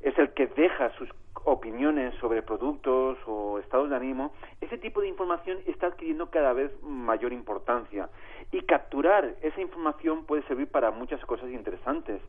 es 0.00 0.18
el 0.18 0.32
que 0.32 0.48
deja 0.48 0.90
sus 0.96 1.08
opiniones 1.44 2.14
sobre 2.16 2.42
productos 2.42 3.18
o 3.26 3.60
estados 3.60 3.90
de 3.90 3.96
ánimo, 3.96 4.32
ese 4.60 4.78
tipo 4.78 5.00
de 5.00 5.08
información 5.08 5.58
está 5.66 5.86
adquiriendo 5.88 6.30
cada 6.30 6.52
vez 6.52 6.72
mayor 6.82 7.32
importancia. 7.32 8.08
Y 8.50 8.62
capturar 8.62 9.36
esa 9.42 9.60
información 9.60 10.24
puede 10.24 10.42
servir 10.42 10.68
para 10.68 10.90
muchas 10.90 11.24
cosas 11.24 11.50
interesantes. 11.50 12.20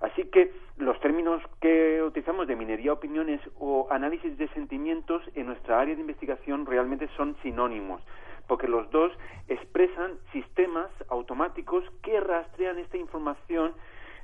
Así 0.00 0.24
que 0.24 0.52
los 0.76 0.98
términos 1.00 1.42
que 1.60 2.02
utilizamos 2.02 2.46
de 2.46 2.56
minería 2.56 2.86
de 2.86 2.90
opiniones 2.90 3.40
o 3.58 3.88
análisis 3.90 4.36
de 4.36 4.48
sentimientos 4.48 5.22
en 5.34 5.46
nuestra 5.46 5.80
área 5.80 5.94
de 5.94 6.00
investigación 6.00 6.66
realmente 6.66 7.08
son 7.16 7.36
sinónimos, 7.42 8.02
porque 8.46 8.68
los 8.68 8.90
dos 8.90 9.12
expresan 9.48 10.18
sistemas 10.32 10.90
automáticos 11.08 11.84
que 12.02 12.20
rastrean 12.20 12.78
esta 12.78 12.96
información 12.96 13.72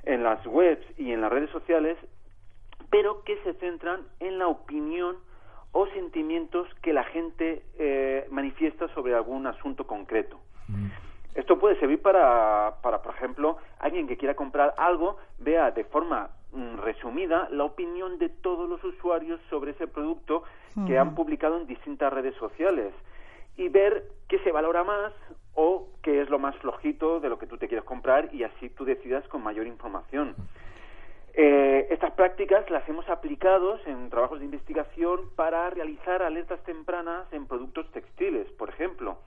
en 0.03 0.23
las 0.23 0.45
webs 0.45 0.85
y 0.97 1.11
en 1.11 1.21
las 1.21 1.31
redes 1.31 1.49
sociales, 1.49 1.97
pero 2.89 3.23
que 3.23 3.37
se 3.43 3.53
centran 3.55 4.01
en 4.19 4.37
la 4.37 4.47
opinión 4.47 5.17
o 5.71 5.87
sentimientos 5.87 6.67
que 6.83 6.93
la 6.93 7.03
gente 7.05 7.63
eh, 7.79 8.27
manifiesta 8.29 8.87
sobre 8.93 9.15
algún 9.15 9.47
asunto 9.47 9.87
concreto. 9.87 10.39
Mm. 10.67 10.87
Esto 11.35 11.57
puede 11.57 11.79
servir 11.79 12.01
para, 12.01 12.75
para, 12.81 13.01
por 13.01 13.15
ejemplo, 13.15 13.57
alguien 13.79 14.07
que 14.07 14.17
quiera 14.17 14.35
comprar 14.35 14.73
algo, 14.77 15.17
vea 15.39 15.71
de 15.71 15.83
forma 15.83 16.29
mm, 16.51 16.77
resumida 16.77 17.47
la 17.51 17.63
opinión 17.63 18.19
de 18.19 18.29
todos 18.29 18.69
los 18.69 18.83
usuarios 18.83 19.39
sobre 19.49 19.71
ese 19.71 19.87
producto 19.87 20.43
que 20.87 20.97
han 20.97 21.13
publicado 21.13 21.57
en 21.57 21.67
distintas 21.67 22.11
redes 22.11 22.35
sociales 22.35 22.93
y 23.57 23.69
ver 23.69 24.05
qué 24.27 24.39
se 24.39 24.51
valora 24.51 24.83
más 24.83 25.13
o 25.53 25.87
qué 26.01 26.21
es 26.21 26.29
lo 26.29 26.39
más 26.39 26.55
flojito 26.57 27.19
de 27.19 27.29
lo 27.29 27.37
que 27.37 27.45
tú 27.45 27.57
te 27.57 27.67
quieres 27.67 27.85
comprar 27.85 28.33
y 28.33 28.43
así 28.43 28.69
tú 28.69 28.85
decidas 28.85 29.27
con 29.27 29.43
mayor 29.43 29.67
información. 29.67 30.35
Eh, 31.35 31.87
estas 31.89 32.11
prácticas 32.11 32.69
las 32.69 32.87
hemos 32.87 33.07
aplicado 33.09 33.79
en 33.85 34.09
trabajos 34.09 34.39
de 34.39 34.45
investigación 34.45 35.29
para 35.35 35.69
realizar 35.71 36.21
alertas 36.21 36.63
tempranas 36.63 37.31
en 37.31 37.47
productos 37.47 37.89
textiles, 37.91 38.47
por 38.51 38.69
ejemplo. 38.69 39.17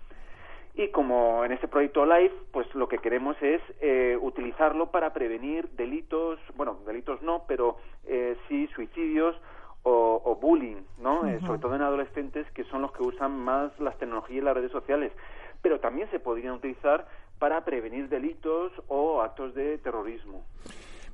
Y 0.77 0.89
como 0.89 1.43
en 1.43 1.53
este 1.53 1.69
proyecto 1.69 2.05
LIFE, 2.05 2.35
pues 2.53 2.67
lo 2.75 2.87
que 2.87 2.99
queremos 2.99 3.35
es 3.41 3.63
eh, 3.81 4.19
utilizarlo 4.21 4.91
para 4.91 5.15
prevenir 5.15 5.71
delitos, 5.71 6.39
bueno, 6.55 6.81
delitos 6.87 7.23
no, 7.23 7.45
pero 7.49 7.79
eh, 8.05 8.37
sí 8.47 8.69
suicidios 8.75 9.35
o, 9.89 10.37
bullying, 10.43 10.83
¿no? 11.01 11.27
Eh, 11.27 11.39
sobre 11.47 11.61
todo 11.61 11.77
en 11.77 11.83
adolescentes 11.83 12.45
que 12.51 12.65
son 12.65 12.83
los 12.83 12.93
que 12.93 13.05
usan 13.05 13.39
más 13.39 13.71
las 13.79 13.97
tecnologías 13.99 14.43
y 14.43 14.45
las 14.45 14.55
redes 14.55 14.73
sociales. 14.73 15.13
Pero 15.63 15.79
también 15.79 16.11
se 16.11 16.19
podrían 16.19 16.55
utilizar 16.55 17.07
para 17.39 17.65
prevenir 17.65 18.09
delitos 18.09 18.73
o 18.89 19.23
actos 19.23 19.55
de 19.55 19.79
terrorismo. 19.79 20.45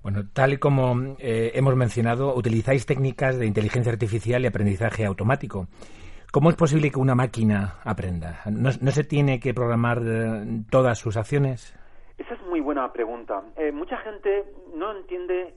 Bueno, 0.02 0.22
tal 0.32 0.54
y 0.54 0.56
como 0.56 1.16
hemos 1.18 1.76
mencionado, 1.76 2.34
utilizáis 2.34 2.86
técnicas 2.86 3.38
de 3.38 3.46
inteligencia 3.46 3.92
artificial 3.92 4.42
y 4.42 4.46
aprendizaje 4.46 5.04
automático. 5.04 5.68
¿Cómo 6.32 6.48
es 6.48 6.56
posible 6.56 6.90
que 6.90 6.98
una 6.98 7.14
máquina 7.14 7.74
aprenda? 7.84 8.40
¿No, 8.50 8.70
se 8.70 9.04
tiene 9.04 9.38
que 9.38 9.52
programar 9.52 9.98
eh, 10.02 10.62
todas 10.70 10.98
sus 10.98 11.18
acciones? 11.18 11.78
Esa 12.16 12.32
es 12.32 12.42
muy 12.46 12.60
buena 12.60 12.90
pregunta. 12.90 13.42
Eh, 13.58 13.70
mucha 13.70 13.98
gente 13.98 14.46
no 14.74 14.96
entiende 14.96 15.52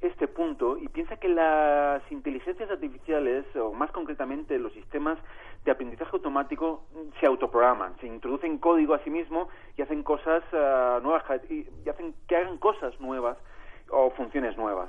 este 0.00 0.26
punto 0.26 0.78
y 0.78 0.88
piensa 0.88 1.18
que 1.18 1.28
las 1.28 2.00
inteligencias 2.10 2.70
artificiales, 2.70 3.44
o 3.54 3.74
más 3.74 3.90
concretamente 3.90 4.58
los 4.58 4.72
sistemas 4.72 5.18
de 5.66 5.72
aprendizaje 5.72 6.12
automático, 6.14 6.86
se 7.20 7.26
autoprograman, 7.26 7.94
se 8.00 8.06
introducen 8.06 8.56
código 8.56 8.94
a 8.94 9.04
sí 9.04 9.10
mismo 9.10 9.48
y 9.76 9.82
hacen 9.82 10.02
cosas 10.02 10.42
uh, 10.54 11.02
nuevas, 11.02 11.22
y 11.50 11.66
hacen 11.86 12.14
que 12.26 12.36
hagan 12.36 12.56
cosas 12.56 12.98
nuevas 12.98 13.36
o 13.90 14.08
funciones 14.12 14.56
nuevas. 14.56 14.88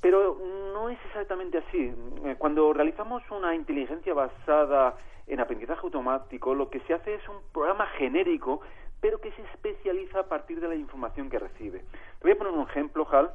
Pero 0.00 0.38
no 0.72 0.88
es 0.88 0.98
exactamente 1.06 1.58
así. 1.58 1.92
Eh, 2.24 2.36
cuando 2.38 2.72
realizamos 2.72 3.22
una 3.30 3.54
inteligencia 3.54 4.14
basada 4.14 4.96
en 5.26 5.40
aprendizaje 5.40 5.80
automático, 5.82 6.54
lo 6.54 6.70
que 6.70 6.80
se 6.80 6.94
hace 6.94 7.14
es 7.14 7.28
un 7.28 7.38
programa 7.52 7.86
genérico, 7.98 8.60
pero 9.00 9.20
que 9.20 9.32
se 9.32 9.42
especializa 9.42 10.20
a 10.20 10.28
partir 10.28 10.60
de 10.60 10.68
la 10.68 10.74
información 10.74 11.28
que 11.28 11.38
recibe. 11.38 11.80
Te 11.80 12.22
voy 12.22 12.32
a 12.32 12.38
poner 12.38 12.52
un 12.52 12.68
ejemplo, 12.68 13.06
Hal. 13.10 13.30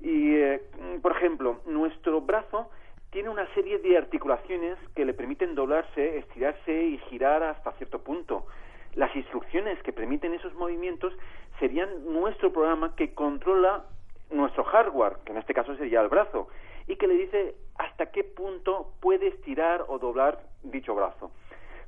Y, 0.00 0.34
eh, 0.34 0.62
por 1.02 1.12
ejemplo, 1.12 1.60
nuestro 1.66 2.20
brazo 2.20 2.70
tiene 3.10 3.30
una 3.30 3.46
serie 3.54 3.78
de 3.78 3.96
articulaciones 3.96 4.76
que 4.94 5.04
le 5.04 5.14
permiten 5.14 5.54
doblarse, 5.54 6.18
estirarse 6.18 6.84
y 6.84 6.98
girar 7.08 7.42
hasta 7.42 7.72
cierto 7.72 8.02
punto. 8.02 8.46
Las 8.94 9.14
instrucciones 9.16 9.82
que 9.82 9.92
permiten 9.92 10.34
esos 10.34 10.54
movimientos 10.54 11.12
serían 11.58 12.12
nuestro 12.12 12.52
programa 12.52 12.94
que 12.94 13.14
controla 13.14 13.84
nuestro 14.30 14.64
hardware, 14.64 15.18
que 15.24 15.32
en 15.32 15.38
este 15.38 15.54
caso 15.54 15.76
sería 15.76 16.00
el 16.00 16.08
brazo, 16.08 16.48
y 16.86 16.96
que 16.96 17.06
le 17.06 17.14
dice 17.14 17.54
hasta 17.78 18.06
qué 18.06 18.24
punto 18.24 18.92
puede 19.00 19.28
estirar 19.28 19.84
o 19.88 19.98
doblar 19.98 20.40
dicho 20.62 20.94
brazo. 20.94 21.30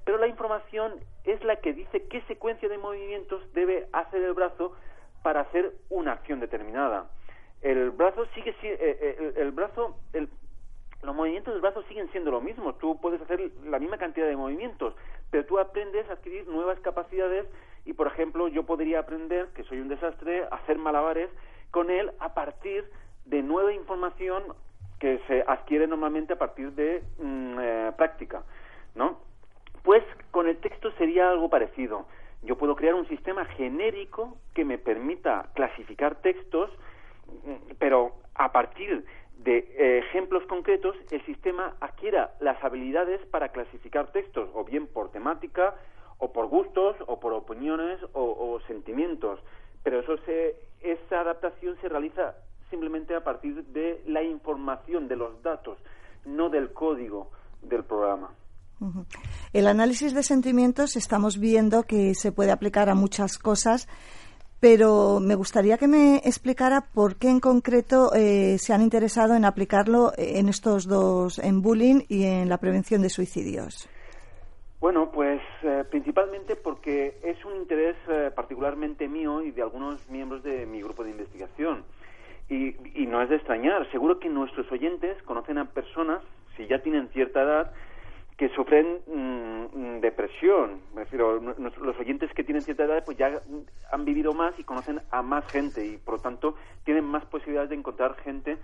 Pero 0.05 0.19
la 0.19 0.27
información 0.27 0.95
es 1.25 1.43
la 1.45 1.57
que 1.57 1.73
dice 1.73 2.09
qué 2.09 2.23
secuencia 2.23 2.69
de 2.69 2.79
movimientos 2.79 3.43
debe 3.53 3.89
hacer 3.93 4.23
el 4.23 4.33
brazo 4.33 4.75
para 5.23 5.41
hacer 5.41 5.73
una 5.91 6.13
acción 6.13 6.41
determinada. 6.41 7.11
El 7.61 7.91
brazo 7.91 8.27
sigue 8.35 8.51
eh, 8.63 8.79
eh, 8.81 9.33
el, 9.37 9.51
brazo 9.51 9.97
los 11.03 11.15
movimientos 11.15 11.53
del 11.53 11.61
brazo 11.61 11.83
siguen 11.85 12.11
siendo 12.11 12.31
lo 12.31 12.41
mismo. 12.41 12.75
Tú 12.77 13.01
puedes 13.01 13.21
hacer 13.21 13.51
la 13.65 13.79
misma 13.79 13.99
cantidad 13.99 14.27
de 14.27 14.37
movimientos, 14.37 14.95
pero 15.31 15.45
tú 15.45 15.59
aprendes 15.59 16.09
a 16.09 16.15
adquirir 16.15 16.49
nuevas 16.49 16.81
capacidades 16.81 17.47
y, 17.85 17.93
por 17.93 18.07
ejemplo, 18.07 18.49
yo 18.49 18.65
podría 18.65 19.01
aprender, 19.01 19.49
que 19.49 19.65
soy 19.65 19.81
un 19.81 19.89
desastre, 19.89 20.47
hacer 20.51 20.79
malabares 20.79 21.31
con 21.71 21.91
él 21.91 22.11
a 22.19 22.35
partir 22.35 22.85
de 23.25 23.43
nueva 23.43 23.73
información 23.73 24.43
que 24.99 25.21
se 25.27 25.45
adquiere 25.47 25.87
normalmente 25.87 26.33
a 26.33 26.39
partir 26.39 26.73
de 26.73 27.03
mm, 27.19 27.59
eh, 27.61 27.93
práctica, 27.97 28.43
¿no? 28.95 29.21
Pues 29.83 30.03
con 30.31 30.49
el 30.49 30.59
texto 30.59 30.91
sería 30.93 31.31
algo 31.31 31.49
parecido. 31.49 32.07
Yo 32.43 32.57
puedo 32.57 32.77
crear 32.77 32.95
un 32.95 33.07
sistema 33.09 33.45
genérico 33.45 34.37
que 34.55 34.65
me 34.65 34.79
permita 34.79 35.51
clasificar 35.55 36.17
textos, 36.17 36.71
mm, 37.45 37.75
pero 37.79 38.15
a 38.35 38.53
partir 38.53 39.05
de 39.39 39.59
eh, 39.59 39.99
ejemplos 39.99 40.45
concretos, 40.47 40.97
el 41.11 41.25
sistema 41.25 41.77
adquiera 41.81 42.35
las 42.41 42.63
habilidades 42.65 43.25
para 43.27 43.51
clasificar 43.51 44.11
textos, 44.11 44.51
o 44.53 44.65
bien 44.65 44.89
por 44.89 45.13
temática, 45.13 45.75
o 46.19 46.33
por 46.33 46.47
gustos, 46.47 46.97
o 47.07 47.21
por 47.21 47.33
opiniones, 47.33 48.01
o 48.13 48.59
sentimientos 48.67 49.39
pero 49.89 50.01
eso 50.01 50.23
se, 50.27 50.55
esa 50.83 51.21
adaptación 51.23 51.75
se 51.81 51.89
realiza 51.89 52.35
simplemente 52.69 53.17
a 53.17 53.25
partir 53.25 53.65
de 53.69 54.03
la 54.07 54.23
información, 54.23 55.09
de 55.09 55.17
los 55.17 55.43
datos, 55.43 55.79
no 56.27 56.51
del 56.51 56.75
código 56.75 57.31
del 57.63 57.85
programa. 57.85 58.31
El 59.55 59.67
análisis 59.67 60.13
de 60.13 60.23
sentimientos 60.23 60.95
estamos 60.97 61.39
viendo 61.39 61.85
que 61.85 62.15
se 62.15 62.33
puede 62.33 62.51
aplicar 62.51 62.91
a 62.91 62.95
muchas 62.95 63.39
cosas, 63.39 63.89
pero 64.61 65.21
me 65.21 65.35
gustaría 65.37 65.79
que 65.79 65.89
me 65.89 66.17
explicara 66.17 66.83
por 66.93 67.17
qué 67.17 67.31
en 67.31 67.41
concreto 67.41 68.13
eh, 68.15 68.59
se 68.59 68.75
han 68.75 68.83
interesado 68.83 69.37
en 69.37 69.47
aplicarlo 69.47 70.13
en 70.19 70.51
estos 70.51 70.87
dos, 70.87 71.39
en 71.39 71.63
bullying 71.63 72.03
y 72.11 72.25
en 72.25 72.51
la 72.51 72.59
prevención 72.59 73.01
de 73.01 73.09
suicidios. 73.09 73.89
Bueno, 74.81 75.11
pues 75.11 75.41
eh, 75.65 75.85
principalmente 75.91 76.55
porque 76.55 77.19
es 77.25 77.45
un 77.45 77.57
interés 77.57 77.97
eh, 78.09 78.31
particularmente 78.35 79.09
mío 79.09 79.43
y 79.43 79.51
de 79.51 79.63
algunos 79.63 80.09
miembros 80.09 80.43
de 80.45 80.67
mi 80.67 80.81
grupo 80.81 81.03
de 81.03 81.11
investigación. 81.11 81.85
Y, 82.49 82.77
no 83.07 83.21
es 83.21 83.29
de 83.29 83.37
extrañar, 83.37 83.91
seguro 83.91 84.19
que 84.19 84.29
nuestros 84.29 84.71
oyentes 84.73 85.23
conocen 85.25 85.59
a 85.59 85.67
personas, 85.67 86.23
si 86.57 86.67
ya 86.67 86.79
tienen 86.79 87.09
cierta 87.09 87.43
edad, 87.43 87.73
que 88.39 88.49
sufren 88.51 89.01
mm, 89.07 90.01
depresión. 90.01 90.81
Me 90.95 91.03
refiero, 91.03 91.41
los 91.41 91.99
oyentes 91.99 92.33
que 92.33 92.45
tienen 92.45 92.63
cierta 92.63 92.85
edad 92.85 93.05
pues 93.05 93.19
ya 93.19 93.43
han 93.91 94.05
vivido 94.05 94.33
más 94.33 94.59
y 94.59 94.65
conocen 94.65 95.01
a 95.11 95.23
más 95.23 95.45
gente 95.51 95.85
y 95.85 95.97
por 95.97 96.15
lo 96.15 96.21
tanto 96.21 96.55
tienen 96.85 97.05
más 97.05 97.25
posibilidades 97.27 97.71
de 97.71 97.77
encontrar 97.77 98.15
gente 98.17 98.57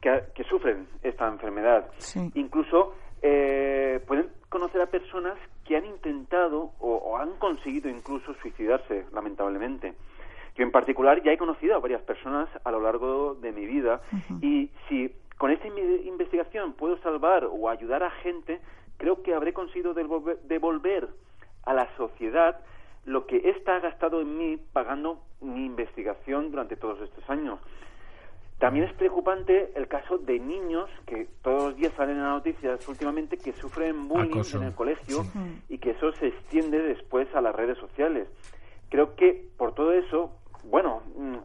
que, 0.00 0.22
que 0.34 0.44
sufren 0.44 0.86
esta 1.02 1.26
enfermedad. 1.26 1.88
Incluso 2.34 2.94
eh, 3.22 4.00
pueden 4.06 4.28
conocer 4.52 4.82
a 4.82 4.86
personas 4.86 5.38
que 5.64 5.78
han 5.78 5.86
intentado 5.86 6.72
o, 6.78 7.16
han 7.16 7.32
conseguido 7.38 7.88
incluso 7.88 8.34
suicidarse, 8.34 9.06
lamentablemente. 9.12 9.94
Yo 10.56 10.62
en 10.62 10.70
particular 10.70 11.22
ya 11.22 11.32
he 11.32 11.38
conocido 11.38 11.74
a 11.74 11.78
varias 11.78 12.02
personas 12.02 12.50
a 12.62 12.70
lo 12.70 12.80
largo 12.80 13.34
de 13.34 13.50
mi 13.50 13.64
vida 13.64 14.02
y 14.42 14.68
si 14.86 15.10
con 15.38 15.50
esta 15.50 15.66
investigación 15.66 16.74
puedo 16.74 16.98
salvar 16.98 17.48
o 17.50 17.70
ayudar 17.70 18.02
a 18.02 18.10
gente, 18.10 18.60
creo 18.98 19.22
que 19.22 19.32
habré 19.34 19.54
conseguido 19.54 19.94
devolver 19.94 21.08
a 21.64 21.72
la 21.72 21.88
sociedad 21.96 22.60
lo 23.06 23.26
que 23.26 23.48
ésta 23.48 23.76
ha 23.76 23.80
gastado 23.80 24.20
en 24.20 24.36
mí 24.36 24.58
pagando 24.74 25.22
mi 25.40 25.64
investigación 25.64 26.50
durante 26.50 26.76
todos 26.76 27.00
estos 27.00 27.28
años. 27.30 27.58
También 28.62 28.84
es 28.84 28.92
preocupante 28.92 29.72
el 29.74 29.88
caso 29.88 30.18
de 30.18 30.38
niños 30.38 30.88
que 31.04 31.26
todos 31.42 31.64
los 31.64 31.76
días 31.76 31.92
salen 31.96 32.14
en 32.14 32.22
las 32.22 32.34
noticias 32.34 32.88
últimamente 32.88 33.36
que 33.36 33.52
sufren 33.54 34.06
bullying 34.06 34.40
en 34.54 34.62
el 34.62 34.72
colegio 34.72 35.24
y 35.68 35.78
que 35.78 35.90
eso 35.90 36.12
se 36.12 36.28
extiende 36.28 36.78
después 36.78 37.26
a 37.34 37.40
las 37.40 37.56
redes 37.56 37.76
sociales. 37.78 38.28
Creo 38.88 39.16
que 39.16 39.48
por 39.56 39.74
todo 39.74 39.92
eso, 39.92 40.30
bueno, 40.62 41.02
mm, 41.16 41.34
eh, 41.34 41.38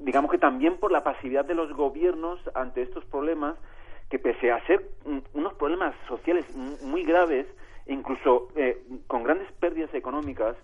digamos 0.00 0.32
que 0.32 0.38
también 0.38 0.78
por 0.78 0.90
la 0.90 1.04
pasividad 1.04 1.44
de 1.44 1.54
los 1.54 1.72
gobiernos 1.74 2.40
ante 2.56 2.82
estos 2.82 3.04
problemas, 3.04 3.54
que 4.10 4.18
pese 4.18 4.50
a 4.50 4.58
ser 4.66 4.84
mm, 5.06 5.18
unos 5.34 5.54
problemas 5.54 5.94
sociales 6.08 6.44
muy 6.82 7.04
graves, 7.04 7.46
incluso 7.86 8.48
eh, 8.56 8.82
con 9.06 9.22
grandes 9.22 9.46
pérdidas 9.60 9.94
económicas, 9.94 10.56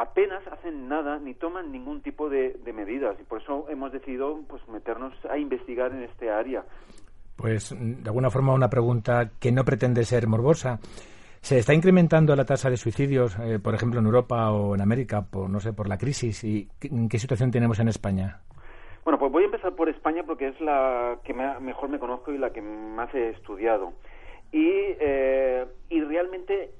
apenas 0.00 0.42
hacen 0.46 0.88
nada 0.88 1.18
ni 1.18 1.34
toman 1.34 1.70
ningún 1.70 2.00
tipo 2.00 2.30
de, 2.30 2.58
medidas 2.74 3.16
y 3.20 3.24
por 3.24 3.42
eso 3.42 3.66
hemos 3.68 3.92
decidido 3.92 4.40
pues 4.48 4.66
meternos 4.68 5.12
a 5.28 5.36
investigar 5.36 5.92
en 5.92 6.04
este 6.04 6.30
área. 6.30 6.64
Pues 7.36 7.74
de 7.78 8.08
alguna 8.08 8.30
forma 8.30 8.54
una 8.54 8.70
pregunta 8.70 9.30
que 9.38 9.52
no 9.52 9.64
pretende 9.64 10.04
ser 10.04 10.26
morbosa. 10.26 10.78
¿Se 11.40 11.58
está 11.58 11.74
incrementando 11.74 12.36
la 12.36 12.44
tasa 12.44 12.68
de 12.68 12.76
suicidios, 12.76 13.38
eh, 13.38 13.58
por 13.58 13.74
ejemplo, 13.74 14.00
en 14.00 14.06
Europa 14.06 14.50
o 14.52 14.74
en 14.74 14.82
América, 14.82 15.22
por 15.22 15.48
no 15.48 15.58
sé, 15.58 15.72
por 15.72 15.88
la 15.88 15.96
crisis? 15.96 16.44
¿Y 16.44 16.68
qué, 16.78 17.18
situación 17.18 17.50
tenemos 17.50 17.78
en 17.80 17.88
España? 17.88 18.40
Bueno, 19.04 19.18
pues 19.18 19.32
voy 19.32 19.44
a 19.44 19.46
empezar 19.46 19.74
por 19.74 19.88
España 19.88 20.22
porque 20.26 20.48
es 20.48 20.60
la 20.60 21.18
que 21.24 21.32
mejor 21.32 21.88
me 21.88 21.98
conozco 21.98 22.32
y 22.32 22.38
la 22.38 22.50
que 22.52 22.60
más 22.60 23.12
he 23.14 23.30
estudiado. 23.30 23.92
Y, 24.52 24.68
eh, 24.68 25.66
y 25.88 26.00
realmente 26.02 26.70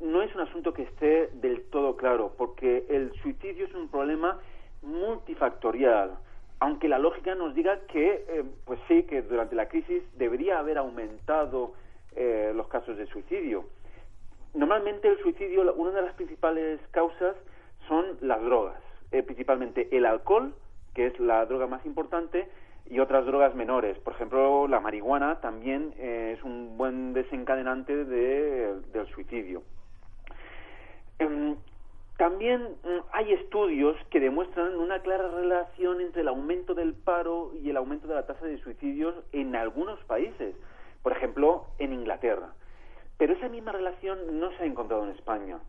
no 0.00 0.22
es 0.22 0.34
un 0.34 0.42
asunto 0.42 0.72
que 0.72 0.82
esté 0.82 1.28
del 1.34 1.62
todo 1.70 1.96
claro, 1.96 2.34
porque 2.36 2.84
el 2.88 3.12
suicidio 3.22 3.66
es 3.66 3.74
un 3.74 3.88
problema 3.88 4.38
multifactorial, 4.82 6.16
aunque 6.58 6.88
la 6.88 6.98
lógica 6.98 7.34
nos 7.34 7.54
diga 7.54 7.80
que, 7.86 8.24
eh, 8.28 8.44
pues 8.64 8.78
sí, 8.88 9.04
que 9.04 9.22
durante 9.22 9.54
la 9.54 9.68
crisis 9.68 10.02
debería 10.18 10.58
haber 10.58 10.78
aumentado 10.78 11.74
eh, 12.14 12.52
los 12.54 12.68
casos 12.68 12.96
de 12.96 13.06
suicidio. 13.06 13.64
Normalmente 14.52 15.08
el 15.08 15.18
suicidio, 15.20 15.72
una 15.74 15.92
de 15.92 16.02
las 16.02 16.14
principales 16.14 16.80
causas 16.90 17.36
son 17.86 18.18
las 18.20 18.42
drogas, 18.42 18.80
principalmente 19.10 19.88
el 19.96 20.06
alcohol, 20.06 20.54
que 20.94 21.06
es 21.06 21.20
la 21.20 21.46
droga 21.46 21.66
más 21.66 21.84
importante, 21.86 22.48
y 22.90 22.98
otras 22.98 23.24
drogas 23.24 23.54
menores. 23.54 23.96
Por 24.00 24.14
ejemplo, 24.14 24.66
la 24.66 24.80
marihuana 24.80 25.40
también 25.40 25.94
eh, 25.96 26.34
es 26.36 26.44
un 26.44 26.76
buen 26.76 27.12
desencadenante 27.12 28.04
del 28.04 29.06
suicidio. 29.14 29.62
Em, 31.20 31.56
también 32.16 32.60
mm, 32.82 32.98
hay 33.12 33.32
estudios 33.32 33.96
que 34.10 34.18
demuestran 34.18 34.76
una 34.76 34.98
clara 35.00 35.28
relación 35.28 36.00
entre 36.00 36.22
el 36.22 36.28
aumento 36.28 36.74
del 36.74 36.94
paro 36.94 37.52
y 37.62 37.70
el 37.70 37.76
aumento 37.76 38.08
de 38.08 38.14
la 38.14 38.26
tasa 38.26 38.44
de 38.44 38.58
suicidios 38.58 39.14
en 39.32 39.54
algunos 39.54 40.00
países, 40.04 40.56
por 41.02 41.12
ejemplo, 41.12 41.66
en 41.78 41.92
Inglaterra. 41.92 42.52
Pero 43.18 43.34
esa 43.34 43.48
misma 43.48 43.70
relación 43.70 44.40
no 44.40 44.50
se 44.56 44.64
ha 44.64 44.66
encontrado 44.66 45.04
en 45.04 45.10
España. 45.10 45.60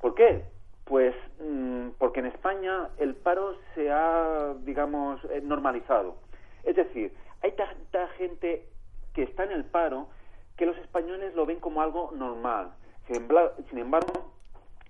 ¿Por 0.00 0.14
qué? 0.14 0.42
Pues 0.84 1.14
mm, 1.38 1.90
porque 1.98 2.20
en 2.20 2.26
España 2.26 2.88
el 2.98 3.14
paro 3.14 3.54
se 3.74 3.90
ha, 3.92 4.54
digamos, 4.64 5.24
eh, 5.26 5.40
normalizado. 5.44 6.16
Es 6.64 6.76
decir, 6.76 7.12
hay 7.42 7.52
tanta 7.52 8.08
gente 8.18 8.66
que 9.14 9.22
está 9.22 9.44
en 9.44 9.52
el 9.52 9.64
paro 9.64 10.08
que 10.56 10.66
los 10.66 10.76
españoles 10.78 11.34
lo 11.34 11.46
ven 11.46 11.60
como 11.60 11.82
algo 11.82 12.12
normal. 12.14 12.72
Sin 13.06 13.78
embargo, 13.78 14.32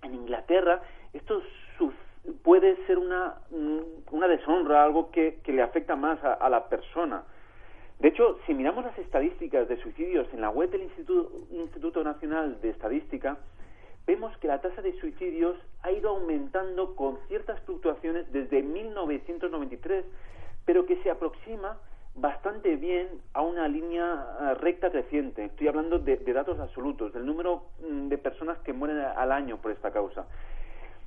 en 0.03 0.15
Inglaterra 0.15 0.83
esto 1.13 1.43
puede 2.43 2.77
ser 2.87 2.99
una, 2.99 3.37
una 4.11 4.29
deshonra, 4.29 4.85
algo 4.85 5.11
que, 5.11 5.41
le 5.47 5.63
afecta 5.63 5.97
más 5.97 6.23
a, 6.23 6.49
la 6.49 6.69
persona. 6.69 7.25
De 7.99 8.09
hecho, 8.09 8.39
si 8.47 8.55
miramos 8.55 8.85
las 8.85 8.99
estadísticas 8.99 9.69
de 9.69 9.77
suicidios 9.79 10.27
en 10.33 10.41
la 10.41 10.51
web 10.51 10.71
del 10.71 10.83
Instituto 10.83 12.05
Nacional 12.05 12.61
de 12.61 12.71
Estadística, 12.71 13.39
vemos 14.07 14.37
que 14.39 14.49
la 14.49 14.61
tasa 14.61 14.83
de 14.83 14.99
suicidios 15.01 15.57
ha 15.83 15.93
ido 15.93 16.11
aumentando 16.11 16.95
con 16.97 17.19
ciertas 17.29 17.61
fluctuaciones 17.61 18.31
desde 18.33 18.63
1993 18.63 20.05
pero 20.65 20.87
que 20.87 20.97
se 21.03 21.11
aproxima 21.11 21.79
bastante 22.15 22.77
bien 22.77 23.09
a 23.33 23.43
una 23.43 23.69
línea 23.69 24.27
eh, 24.41 24.55
recta 24.55 24.91
creciente. 24.91 25.45
Estoy 25.45 25.69
hablando 25.69 25.99
de, 25.99 26.17
datos 26.17 26.59
absolutos, 26.59 27.13
del 27.13 27.25
número 27.25 27.65
mm, 27.81 28.09
de 28.09 28.19
personas 28.19 28.59
que 28.59 28.73
mueren 28.73 28.99
al 28.99 29.33
año 29.33 29.59
por 29.59 29.73
esta 29.73 29.91
causa. 29.91 30.27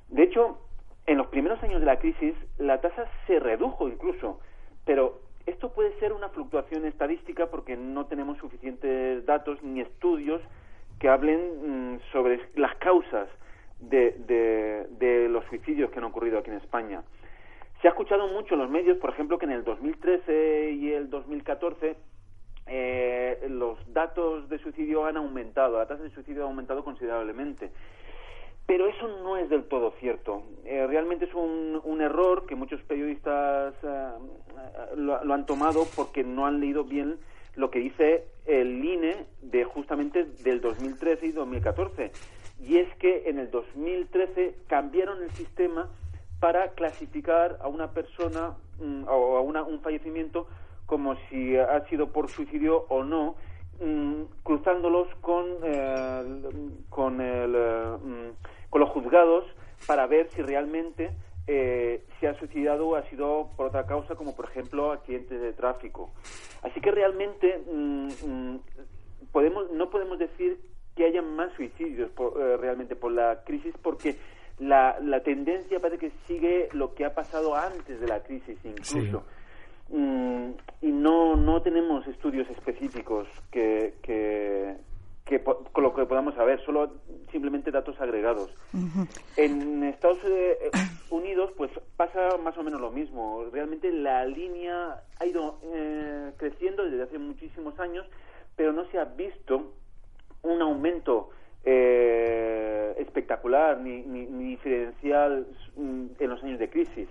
De 0.08 0.22
hecho, 0.22 0.58
en 1.06 1.18
los 1.18 1.26
primeros 1.28 1.62
años 1.62 1.80
de 1.80 1.86
la 1.86 1.98
crisis, 1.98 2.34
la 2.58 2.80
tasa 2.80 3.04
se 3.26 3.38
redujo 3.38 3.88
incluso, 3.88 4.40
pero 4.84 5.20
esto 5.46 5.72
puede 5.72 5.98
ser 5.98 6.12
una 6.12 6.30
fluctuación 6.30 6.86
estadística 6.86 7.46
porque 7.46 7.76
no 7.76 8.06
tenemos 8.06 8.38
suficientes 8.38 9.24
datos 9.26 9.62
ni 9.62 9.80
estudios 9.80 10.40
que 10.98 11.08
hablen 11.08 11.94
mm, 11.94 12.00
sobre 12.12 12.40
las 12.56 12.74
causas 12.76 13.28
de 13.80 15.28
los 15.30 15.44
suicidios 15.46 15.90
que 15.90 15.98
han 15.98 16.04
ocurrido 16.04 16.38
aquí 16.38 16.50
en 16.50 16.56
España. 16.56 17.02
Se 17.84 17.88
ha 17.88 17.90
escuchado 17.90 18.28
mucho 18.28 18.54
en 18.54 18.60
los 18.60 18.70
medios, 18.70 18.96
por 18.96 19.10
ejemplo, 19.10 19.36
que 19.36 19.44
en 19.44 19.52
el 19.52 19.62
2013 19.62 20.70
y 20.70 20.92
el 20.92 21.10
2014 21.10 21.96
eh, 22.66 23.46
los 23.50 23.76
datos 23.92 24.48
de 24.48 24.58
suicidio 24.58 25.04
han 25.04 25.18
aumentado, 25.18 25.76
la 25.76 25.86
tasa 25.86 26.02
de 26.02 26.08
suicidio 26.08 26.44
ha 26.44 26.46
aumentado 26.46 26.82
considerablemente. 26.82 27.72
Pero 28.64 28.86
eso 28.88 29.06
no 29.22 29.36
es 29.36 29.50
del 29.50 29.64
todo 29.64 29.92
cierto. 30.00 30.44
Eh, 30.64 30.86
realmente 30.86 31.26
es 31.26 31.34
un, 31.34 32.00
error 32.00 32.46
que 32.46 32.54
muchos 32.54 32.80
periodistas 32.84 33.74
eh, 33.82 34.08
lo, 34.96 35.22
lo, 35.22 35.34
han 35.34 35.44
tomado 35.44 35.86
porque 35.94 36.24
no 36.24 36.46
han 36.46 36.60
leído 36.60 36.84
bien 36.84 37.18
lo 37.54 37.70
que 37.70 37.80
dice 37.80 38.24
el 38.46 38.82
INE 38.82 39.26
de 39.42 39.64
justamente 39.64 40.24
del 40.42 40.62
2013 40.62 41.26
y 41.26 41.32
2014. 41.32 42.12
Y 42.60 42.78
es 42.78 42.88
que 42.96 43.28
en 43.28 43.38
el 43.38 43.50
2013 43.50 44.54
cambiaron 44.68 45.22
el 45.22 45.30
sistema 45.32 45.90
para 46.44 46.72
clasificar 46.72 47.56
a 47.62 47.68
una 47.68 47.92
persona 47.92 48.52
mm, 48.78 49.04
o 49.08 49.38
a 49.38 49.40
un 49.40 49.80
fallecimiento 49.80 50.46
como 50.84 51.16
si 51.30 51.56
ha 51.56 51.82
sido 51.88 52.12
por 52.12 52.28
suicidio 52.28 52.84
o 52.90 53.02
no, 53.02 53.36
mm, 53.80 54.24
cruzándolos 54.42 55.08
con, 55.22 55.46
eh, 55.62 56.42
con, 56.90 57.22
el, 57.22 57.54
eh, 57.56 57.96
mm, 57.98 58.68
con 58.68 58.82
los 58.82 58.90
juzgados 58.90 59.46
para 59.86 60.06
ver 60.06 60.28
si 60.32 60.42
realmente 60.42 61.12
eh, 61.46 62.04
se 62.20 62.28
ha 62.28 62.34
suicidado 62.38 62.88
o 62.88 62.96
ha 62.96 63.08
sido 63.08 63.48
por 63.56 63.68
otra 63.68 63.86
causa, 63.86 64.14
como 64.14 64.36
por 64.36 64.44
ejemplo 64.44 64.92
accidentes 64.92 65.40
de 65.40 65.54
tráfico. 65.54 66.12
Así 66.60 66.78
que 66.82 66.90
realmente 66.90 67.58
podemos, 69.32 69.70
no 69.70 69.88
podemos 69.88 70.18
decir 70.18 70.60
que 70.94 71.06
haya 71.06 71.22
más 71.22 71.54
suicidios 71.54 72.10
realmente 72.60 72.96
por 72.96 73.12
la 73.12 73.44
crisis 73.44 73.74
porque 73.82 74.16
la, 74.58 74.98
la 75.00 75.20
tendencia 75.22 75.80
parece 75.80 75.98
que 75.98 76.12
sigue 76.26 76.68
lo 76.72 76.94
que 76.94 77.04
ha 77.04 77.14
pasado 77.14 77.56
antes 77.56 78.00
de 78.00 78.06
la 78.06 78.22
crisis 78.22 78.58
incluso. 78.64 79.24
Mm, 79.88 80.50
y 80.80 80.92
no, 80.92 81.36
no 81.36 81.60
tenemos 81.62 82.06
estudios 82.06 82.48
específicos 82.50 83.28
que, 83.50 83.94
que, 84.02 84.76
con 85.72 85.82
lo 85.82 85.94
que 85.94 86.06
podamos 86.06 86.34
saber, 86.34 86.64
solo 86.64 86.90
simplemente 87.30 87.70
datos 87.70 88.00
agregados. 88.00 88.54
En 89.36 89.82
Estados 89.84 90.18
eh, 90.24 90.70
Unidos, 91.10 91.50
pues 91.56 91.70
pasa 91.96 92.36
más 92.42 92.56
o 92.56 92.62
menos 92.62 92.80
lo 92.80 92.90
mismo. 92.90 93.44
Realmente 93.52 93.90
la 93.92 94.24
línea 94.24 95.02
ha 95.18 95.26
ido 95.26 95.58
eh, 95.64 96.32
creciendo 96.36 96.84
desde 96.84 97.02
hace 97.02 97.18
muchísimos 97.18 97.78
años, 97.78 98.06
pero 98.56 98.72
no 98.72 98.84
se 98.86 98.98
ha 98.98 99.04
visto 99.04 99.72
un 100.42 100.62
aumento 100.62 101.30
eh, 101.64 102.94
espectacular 102.98 103.80
ni, 103.80 104.02
ni, 104.02 104.26
diferencial 104.50 105.46
mm, 105.76 106.06
en 106.18 106.30
los 106.30 106.42
años 106.42 106.58
de 106.58 106.68
crisis. 106.68 107.08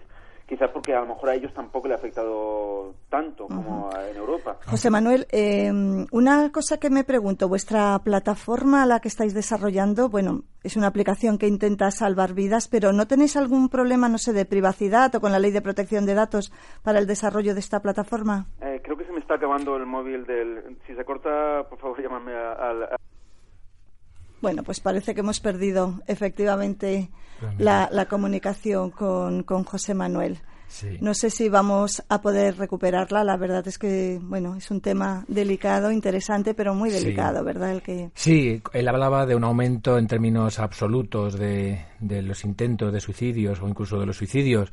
Quizás 0.48 0.70
porque 0.72 0.94
a 0.94 1.00
lo 1.00 1.08
mejor 1.08 1.30
a 1.30 1.36
ellos 1.36 1.54
tampoco 1.54 1.88
le 1.88 1.94
ha 1.94 1.98
afectado 1.98 2.94
tanto 3.10 3.48
como 3.48 3.90
en 4.10 4.16
Europa. 4.16 4.58
José 4.68 4.90
Manuel, 4.90 5.26
em, 5.32 6.06
una 6.12 6.52
cosa 6.52 6.78
que 6.78 6.90
me 6.90 7.06
pregunto, 7.06 7.48
vuestra 7.48 7.98
plataforma 8.04 8.84
a 8.84 8.86
la 8.86 9.00
que 9.00 9.08
estáis 9.08 9.34
desarrollando, 9.34 10.10
bueno, 10.10 10.44
es 10.62 10.76
una 10.76 10.88
aplicación 10.88 11.38
que 11.38 11.48
intenta 11.48 11.90
salvar 11.92 12.34
vidas, 12.34 12.68
pero 12.68 12.92
¿no 12.92 13.08
tenéis 13.08 13.38
algún 13.38 13.70
problema, 13.70 14.10
no 14.10 14.18
sé, 14.18 14.34
de 14.34 14.46
privacidad 14.46 15.16
o 15.16 15.22
con 15.22 15.32
la 15.32 15.40
ley 15.40 15.52
de 15.52 15.62
protección 15.62 16.06
de 16.06 16.14
datos 16.14 16.52
para 16.84 17.00
el 17.00 17.08
desarrollo 17.08 17.54
de 17.54 17.62
esta 17.62 17.80
plataforma? 17.82 18.48
Eh, 18.62 18.82
creo 18.84 18.98
que 18.98 19.06
se 19.06 19.14
me 19.14 19.20
está 19.20 19.36
acabando 19.36 19.78
el 19.78 19.86
móvil 19.86 20.26
del... 20.26 20.78
Si 20.86 20.94
se 20.94 21.06
corta, 21.06 21.64
por 21.70 21.80
favor, 21.80 22.02
llámame 22.04 22.34
al... 22.34 22.90
Bueno, 24.44 24.62
pues 24.62 24.82
parece 24.82 25.14
que 25.14 25.22
hemos 25.22 25.40
perdido 25.40 26.02
efectivamente 26.06 27.10
la, 27.58 27.88
la, 27.90 28.08
comunicación 28.08 28.92
con, 28.92 29.44
con 29.44 29.64
José 29.64 29.94
Manuel. 29.94 30.38
No 31.00 31.14
sé 31.14 31.30
si 31.30 31.48
vamos 31.48 32.04
a 32.10 32.22
poder 32.22 32.58
recuperarla. 32.58 33.24
La 33.24 33.38
verdad 33.38 33.66
es 33.66 33.78
que, 33.78 34.20
bueno, 34.22 34.58
es 34.58 34.70
un 34.70 34.82
tema 34.82 35.24
delicado, 35.30 35.94
interesante, 35.94 36.54
pero 36.54 36.76
muy 36.76 36.90
delicado, 36.90 37.42
¿verdad? 37.46 37.72
El 37.72 37.82
que... 37.82 38.12
Sí, 38.16 38.62
él 38.74 38.88
hablaba 38.90 39.26
de 39.26 39.36
un 39.36 39.46
aumento 39.46 39.98
en 39.98 40.08
términos 40.08 40.60
absolutos 40.60 41.40
de, 41.40 41.86
de 42.02 42.22
los 42.22 42.44
intentos 42.44 42.92
de 42.92 43.00
suicidios 43.00 43.62
o 43.62 43.68
incluso 43.70 43.98
de 43.98 44.08
los 44.08 44.18
suicidios. 44.18 44.70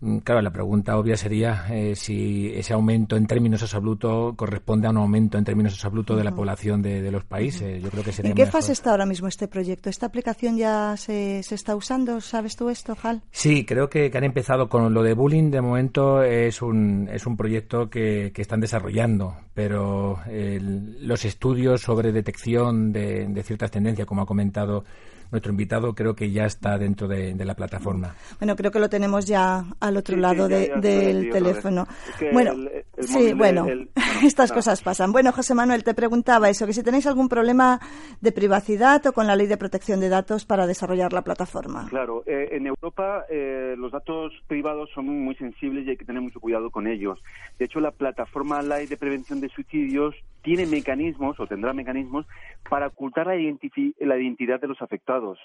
Mm, 0.00 0.18
claro, 0.18 0.42
la 0.42 0.50
pregunta 0.50 0.96
obvia 0.96 1.16
sería 1.16 1.66
eh, 1.70 1.96
si 1.96 2.52
ese 2.54 2.72
aumento 2.72 3.16
en 3.16 3.26
términos 3.26 3.62
absolutos 3.62 4.34
corresponde 4.36 4.86
a 4.86 4.90
un 4.90 4.98
aumento 4.98 5.38
en 5.38 5.44
términos 5.44 5.72
absolutos 5.74 6.16
de 6.16 6.24
la 6.24 6.34
población 6.34 6.82
de, 6.82 7.10
los 7.10 7.24
países. 7.24 7.82
Yo 7.82 7.90
creo 7.90 8.04
que 8.04 8.12
sería 8.12 8.30
¿En 8.30 8.36
qué 8.36 8.46
fase 8.46 8.72
está 8.72 8.90
ahora 8.90 9.06
mismo 9.06 9.28
este 9.28 9.48
proyecto? 9.48 9.90
¿Esta 9.90 10.06
aplicación 10.06 10.56
ya 10.56 10.96
se, 10.96 11.42
se 11.42 11.54
está 11.54 11.74
usando? 11.74 12.20
¿Sabes 12.20 12.54
tú 12.54 12.68
esto, 12.68 12.96
Hal? 13.02 13.22
Sí, 13.30 13.64
creo 13.64 13.88
que, 13.88 14.10
han 14.14 14.24
empezado 14.24 14.68
con 14.68 14.92
lo 14.92 15.02
de 15.02 15.14
bullying. 15.14 15.50
De 15.50 15.60
momento 15.60 16.22
es 16.22 16.60
un, 16.60 17.08
es 17.10 17.26
un 17.26 17.36
proyecto 17.36 17.88
que, 17.88 18.32
que 18.34 18.42
están 18.42 18.60
desarrollando, 18.60 19.36
pero 19.54 20.18
los 20.28 21.24
estudios 21.24 21.80
sobre 21.80 22.12
detección 22.12 22.92
de, 22.92 23.26
de 23.26 23.42
ciertas 23.42 23.70
tendencias, 23.70 24.06
como 24.06 24.22
ha 24.22 24.26
comentado 24.26 24.84
nuestro 25.30 25.52
invitado 25.52 25.94
creo 25.94 26.14
que 26.14 26.30
ya 26.30 26.44
está 26.44 26.78
dentro 26.78 27.08
de, 27.08 27.34
la 27.44 27.54
plataforma. 27.54 28.14
Bueno, 28.38 28.56
creo 28.56 28.70
que 28.70 28.78
lo 28.78 28.88
tenemos 28.88 29.26
ya 29.26 29.64
al 29.80 29.96
otro 29.96 30.16
lado 30.16 30.48
del 30.48 31.30
teléfono. 31.30 31.86
bueno, 32.32 32.52
sí, 32.98 33.32
bueno, 33.32 33.66
estas 34.24 34.52
cosas 34.52 34.82
pasan. 34.82 35.12
Bueno, 35.12 35.32
José 35.32 35.54
Manuel, 35.54 35.84
te 35.84 35.94
preguntaba 35.94 36.50
eso, 36.50 36.66
que 36.66 36.72
si 36.72 36.82
tenéis 36.82 37.06
algún 37.06 37.28
problema 37.28 37.80
de 38.20 38.32
privacidad 38.32 39.04
o 39.06 39.12
con 39.12 39.26
la 39.26 39.36
ley 39.36 39.46
de 39.46 39.56
protección 39.56 40.00
de 40.00 40.08
datos 40.08 40.44
para 40.44 40.66
desarrollar 40.66 41.12
la 41.12 41.22
plataforma. 41.22 41.86
Claro, 41.88 42.22
eh, 42.26 42.48
en 42.52 42.66
Europa 42.66 43.24
eh, 43.30 43.74
los 43.78 43.92
datos 43.92 44.32
privados 44.46 44.90
son 44.94 45.06
muy 45.06 45.34
sensibles 45.36 45.86
y 45.86 45.90
hay 45.90 45.96
que 45.96 46.04
tener 46.04 46.22
mucho 46.22 46.40
cuidado 46.40 46.70
con 46.70 46.86
ellos. 46.86 47.18
De 47.58 47.64
hecho, 47.64 47.80
la 47.80 47.90
plataforma 47.90 48.62
Ley 48.62 48.86
de 48.86 48.96
Prevención 48.96 49.40
de 49.40 49.48
Suicidios 49.48 50.14
tiene 50.48 50.64
mecanismos 50.64 51.38
o 51.38 51.46
tendrá 51.46 51.74
mecanismos 51.74 52.24
para 52.70 52.86
ocultar 52.86 53.26
la, 53.26 53.34
la 53.34 54.18
identidad 54.18 54.58
de 54.58 54.66
los 54.66 54.80
afectados, 54.80 55.38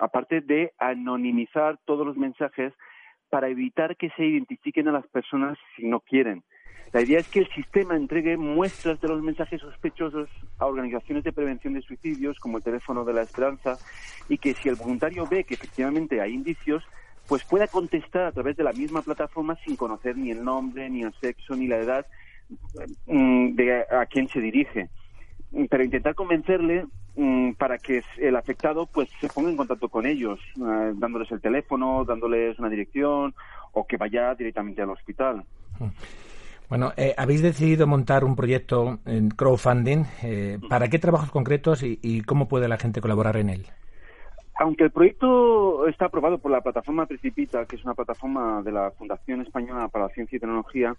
aparte 0.00 0.40
de 0.40 0.72
anonimizar 0.78 1.78
todos 1.84 2.06
los 2.06 2.16
mensajes 2.16 2.72
para 3.28 3.48
evitar 3.48 3.98
que 3.98 4.08
se 4.16 4.24
identifiquen 4.24 4.88
a 4.88 4.92
las 4.92 5.06
personas 5.08 5.58
si 5.76 5.86
no 5.86 6.00
quieren. 6.00 6.42
La 6.94 7.02
idea 7.02 7.18
es 7.18 7.28
que 7.28 7.40
el 7.40 7.48
sistema 7.48 7.96
entregue 7.96 8.38
muestras 8.38 8.98
de 9.02 9.08
los 9.08 9.20
mensajes 9.20 9.60
sospechosos 9.60 10.30
a 10.58 10.64
organizaciones 10.64 11.22
de 11.22 11.34
prevención 11.34 11.74
de 11.74 11.82
suicidios, 11.82 12.38
como 12.38 12.56
el 12.56 12.64
teléfono 12.64 13.04
de 13.04 13.12
la 13.12 13.22
esperanza, 13.22 13.76
y 14.30 14.38
que 14.38 14.54
si 14.54 14.70
el 14.70 14.76
voluntario 14.76 15.26
ve 15.26 15.44
que 15.44 15.52
efectivamente 15.52 16.22
hay 16.22 16.32
indicios, 16.32 16.82
pues 17.28 17.44
pueda 17.44 17.66
contestar 17.66 18.22
a 18.22 18.32
través 18.32 18.56
de 18.56 18.64
la 18.64 18.72
misma 18.72 19.02
plataforma 19.02 19.58
sin 19.66 19.76
conocer 19.76 20.16
ni 20.16 20.30
el 20.30 20.42
nombre, 20.42 20.88
ni 20.88 21.02
el 21.02 21.12
sexo, 21.20 21.54
ni 21.54 21.66
la 21.66 21.76
edad 21.76 22.06
de 23.06 23.84
a 23.90 24.06
quién 24.06 24.28
se 24.28 24.40
dirige. 24.40 24.88
Pero 25.70 25.84
intentar 25.84 26.14
convencerle 26.14 26.86
mm, 27.16 27.52
para 27.52 27.78
que 27.78 28.02
el 28.18 28.36
afectado 28.36 28.86
pues 28.86 29.08
se 29.20 29.28
ponga 29.28 29.50
en 29.50 29.56
contacto 29.56 29.88
con 29.88 30.06
ellos, 30.06 30.38
eh, 30.56 30.92
dándoles 30.94 31.30
el 31.32 31.40
teléfono, 31.40 32.04
dándoles 32.04 32.58
una 32.58 32.68
dirección 32.68 33.34
o 33.72 33.86
que 33.86 33.96
vaya 33.96 34.34
directamente 34.34 34.82
al 34.82 34.90
hospital. 34.90 35.44
Bueno, 36.68 36.92
eh, 36.96 37.14
habéis 37.16 37.42
decidido 37.42 37.86
montar 37.86 38.24
un 38.24 38.34
proyecto 38.34 38.98
en 39.06 39.30
crowdfunding. 39.30 40.04
Eh, 40.22 40.58
¿Para 40.68 40.88
qué 40.88 40.98
trabajos 40.98 41.30
concretos 41.30 41.82
y, 41.82 42.22
cómo 42.22 42.48
puede 42.48 42.68
la 42.68 42.76
gente 42.76 43.00
colaborar 43.00 43.36
en 43.36 43.50
él? 43.50 43.66
Aunque 44.58 44.84
el 44.84 44.90
proyecto 44.90 45.86
está 45.86 46.06
aprobado 46.06 46.38
por 46.38 46.50
la 46.50 46.62
plataforma 46.62 47.04
Precipita, 47.04 47.66
que 47.66 47.76
es 47.76 47.84
una 47.84 47.94
plataforma 47.94 48.62
de 48.62 48.72
la 48.72 48.90
Fundación 48.92 49.42
Española 49.42 49.88
para 49.88 50.06
la 50.06 50.14
Ciencia 50.14 50.36
y 50.36 50.40
Tecnología, 50.40 50.96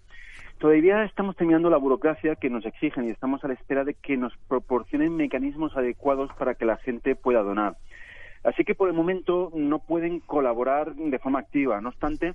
todavía 0.58 1.02
estamos 1.02 1.34
terminando 1.34 1.68
la 1.68 1.76
burocracia 1.76 2.36
que 2.36 2.50
nos 2.50 2.64
exigen 2.64 3.06
y 3.06 3.10
estamos 3.10 3.42
a 3.42 3.48
la 3.48 3.54
espera 3.54 3.82
de 3.82 3.94
que 3.94 4.16
nos 4.16 4.32
proporcionen 4.46 5.16
mecanismos 5.16 5.76
adecuados 5.76 6.30
para 6.38 6.54
que 6.54 6.66
la 6.66 6.76
gente 6.76 7.16
pueda 7.16 7.42
donar. 7.42 7.76
Así 8.44 8.62
que 8.62 8.76
por 8.76 8.88
el 8.88 8.94
momento 8.94 9.50
no 9.52 9.80
pueden 9.80 10.20
colaborar 10.20 10.94
de 10.94 11.18
forma 11.18 11.40
activa. 11.40 11.80
No 11.80 11.88
obstante, 11.88 12.34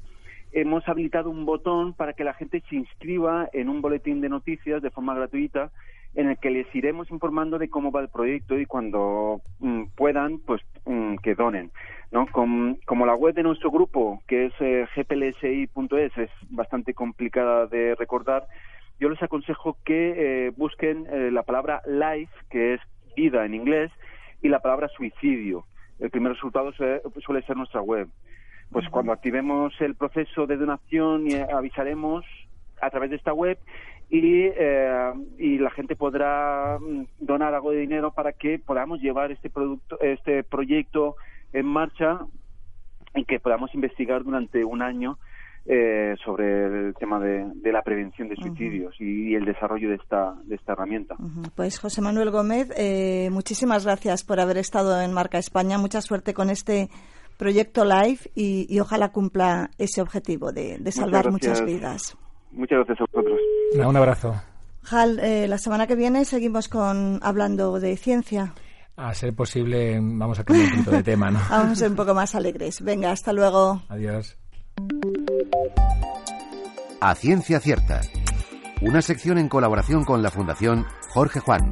hemos 0.52 0.86
habilitado 0.90 1.30
un 1.30 1.46
botón 1.46 1.94
para 1.94 2.12
que 2.12 2.26
la 2.26 2.34
gente 2.34 2.62
se 2.70 2.76
inscriba 2.76 3.48
en 3.54 3.70
un 3.70 3.82
boletín 3.82 4.20
de 4.20 4.28
noticias 4.28 4.82
de 4.82 4.92
forma 4.92 5.16
gratuita 5.16 5.72
en 6.16 6.30
el 6.30 6.38
que 6.38 6.52
les 6.52 6.74
iremos 6.76 7.10
informando 7.12 7.58
de 7.58 7.70
cómo 7.70 7.92
va 7.92 8.02
el 8.02 8.10
proyecto 8.10 8.60
y 8.60 8.66
cuando 8.66 9.42
mm, 9.60 9.86
puedan, 9.96 10.40
pues 10.40 10.62
mm, 10.86 11.16
que 11.18 11.36
donen. 11.36 11.72
¿no? 12.12 12.28
como 12.28 13.06
la 13.08 13.16
web 13.16 13.34
de 13.34 13.42
nuestro 13.42 13.72
grupo, 13.72 14.22
que 14.28 14.46
es 14.46 14.54
eh, 14.60 14.86
gplsi.es, 14.96 16.16
es 16.16 16.30
bastante 16.52 16.94
complicada 16.94 17.66
de 17.66 17.96
recordar, 17.96 18.46
yo 19.00 19.10
les 19.10 19.22
aconsejo 19.24 19.78
que 19.84 20.14
eh, 20.48 20.52
busquen 20.56 21.08
eh, 21.10 21.32
la 21.32 21.42
palabra 21.42 21.82
life, 21.88 22.32
que 22.52 22.76
es 22.76 22.82
vida 23.16 23.44
en 23.46 23.56
inglés, 23.56 23.92
y 24.44 24.50
la 24.50 24.60
palabra 24.60 24.90
suicidio. 24.90 25.66
El 26.00 26.12
primer 26.12 26.34
resultado 26.34 26.72
suele 26.72 27.42
ser 27.42 27.58
nuestra 27.58 27.82
web 27.82 28.08
pues 28.74 28.90
cuando 28.90 29.12
activemos 29.12 29.74
el 29.82 29.96
proceso 29.96 30.48
de 30.48 30.58
donación 30.58 31.30
y 31.30 31.36
avisaremos 31.36 32.26
a 32.82 32.90
través 32.90 33.12
de 33.12 33.18
esta 33.18 33.32
web 33.32 33.58
y, 34.10 34.46
eh, 34.46 35.14
y 35.38 35.58
la 35.58 35.72
gente 35.72 35.96
podrá 35.96 36.78
mm, 36.80 37.06
donar 37.20 37.54
algo 37.54 37.72
de 37.72 37.80
dinero 37.80 38.12
para 38.12 38.34
que 38.34 38.60
podamos 38.60 39.02
llevar 39.02 39.32
este 39.32 39.50
producto 39.50 40.00
este 40.02 40.44
proyecto 40.44 41.16
en 41.52 41.66
marcha 41.66 42.20
y 43.16 43.26
que 43.26 43.40
podamos 43.40 43.74
investigar 43.74 44.24
durante 44.24 44.64
un 44.64 44.82
año 44.82 45.18
eh, 45.66 46.16
sobre 46.26 46.88
el 46.88 46.94
tema 46.96 47.20
de, 47.20 47.72
la 47.72 47.82
prevención 47.84 48.28
de 48.28 48.36
suicidios 48.36 48.94
y, 49.00 49.34
el 49.34 49.46
desarrollo 49.46 49.90
de 49.90 49.96
esta, 49.96 50.36
de 50.44 50.56
esta 50.56 50.74
herramienta. 50.74 51.16
Pues 51.56 51.80
José 51.80 52.02
Manuel 52.02 52.32
Gómez, 52.32 52.70
eh, 52.76 53.30
muchísimas 53.32 53.86
gracias 53.86 54.26
por 54.26 54.42
haber 54.42 54.58
estado 54.58 55.00
en 55.02 55.14
Marca 55.14 55.38
España. 55.38 55.78
Mucha 55.78 56.02
suerte 56.02 56.34
con 56.34 56.50
este 56.50 56.90
Proyecto 57.38 57.86
Life 57.86 58.30
y, 58.36 58.78
ojalá 58.80 59.14
cumpla 59.14 59.70
ese 59.78 60.02
objetivo 60.02 60.52
de, 60.52 60.80
salvar 60.92 61.32
muchas 61.32 61.64
vidas. 61.64 62.18
Muchas 62.54 62.78
gracias 62.86 63.02
a 63.02 63.06
vosotros. 63.12 63.40
Un 63.76 63.98
abrazo. 63.98 64.36
Hal, 64.90 65.20
eh, 65.20 65.48
la 65.48 65.58
semana 65.58 65.88
que 65.88 65.96
viene 65.96 66.26
seguimos 66.26 66.68
con 66.68 67.20
hablando 67.24 67.80
de 67.80 67.98
ciencia. 67.98 68.54
A 68.96 69.14
ser 69.14 69.34
posible, 69.34 70.00
vamos 70.00 70.40
a 70.40 70.44
cambiar 70.44 70.68
un 70.68 70.72
poquito 70.72 70.92
de 70.92 71.04
tema, 71.04 71.32
¿no? 71.32 71.40
vamos 71.50 71.72
a 71.72 71.76
ser 71.76 71.90
un 71.90 71.96
poco 71.96 72.14
más 72.14 72.36
alegres. 72.36 72.82
Venga, 72.82 73.12
hasta 73.12 73.34
luego. 73.34 73.82
Adiós. 73.90 74.38
A 77.02 77.16
Ciencia 77.16 77.60
Cierta. 77.60 78.02
Una 78.82 79.02
sección 79.02 79.38
en 79.38 79.50
colaboración 79.50 80.04
con 80.04 80.22
la 80.22 80.30
Fundación 80.30 80.86
Jorge 81.10 81.40
Juan. 81.40 81.70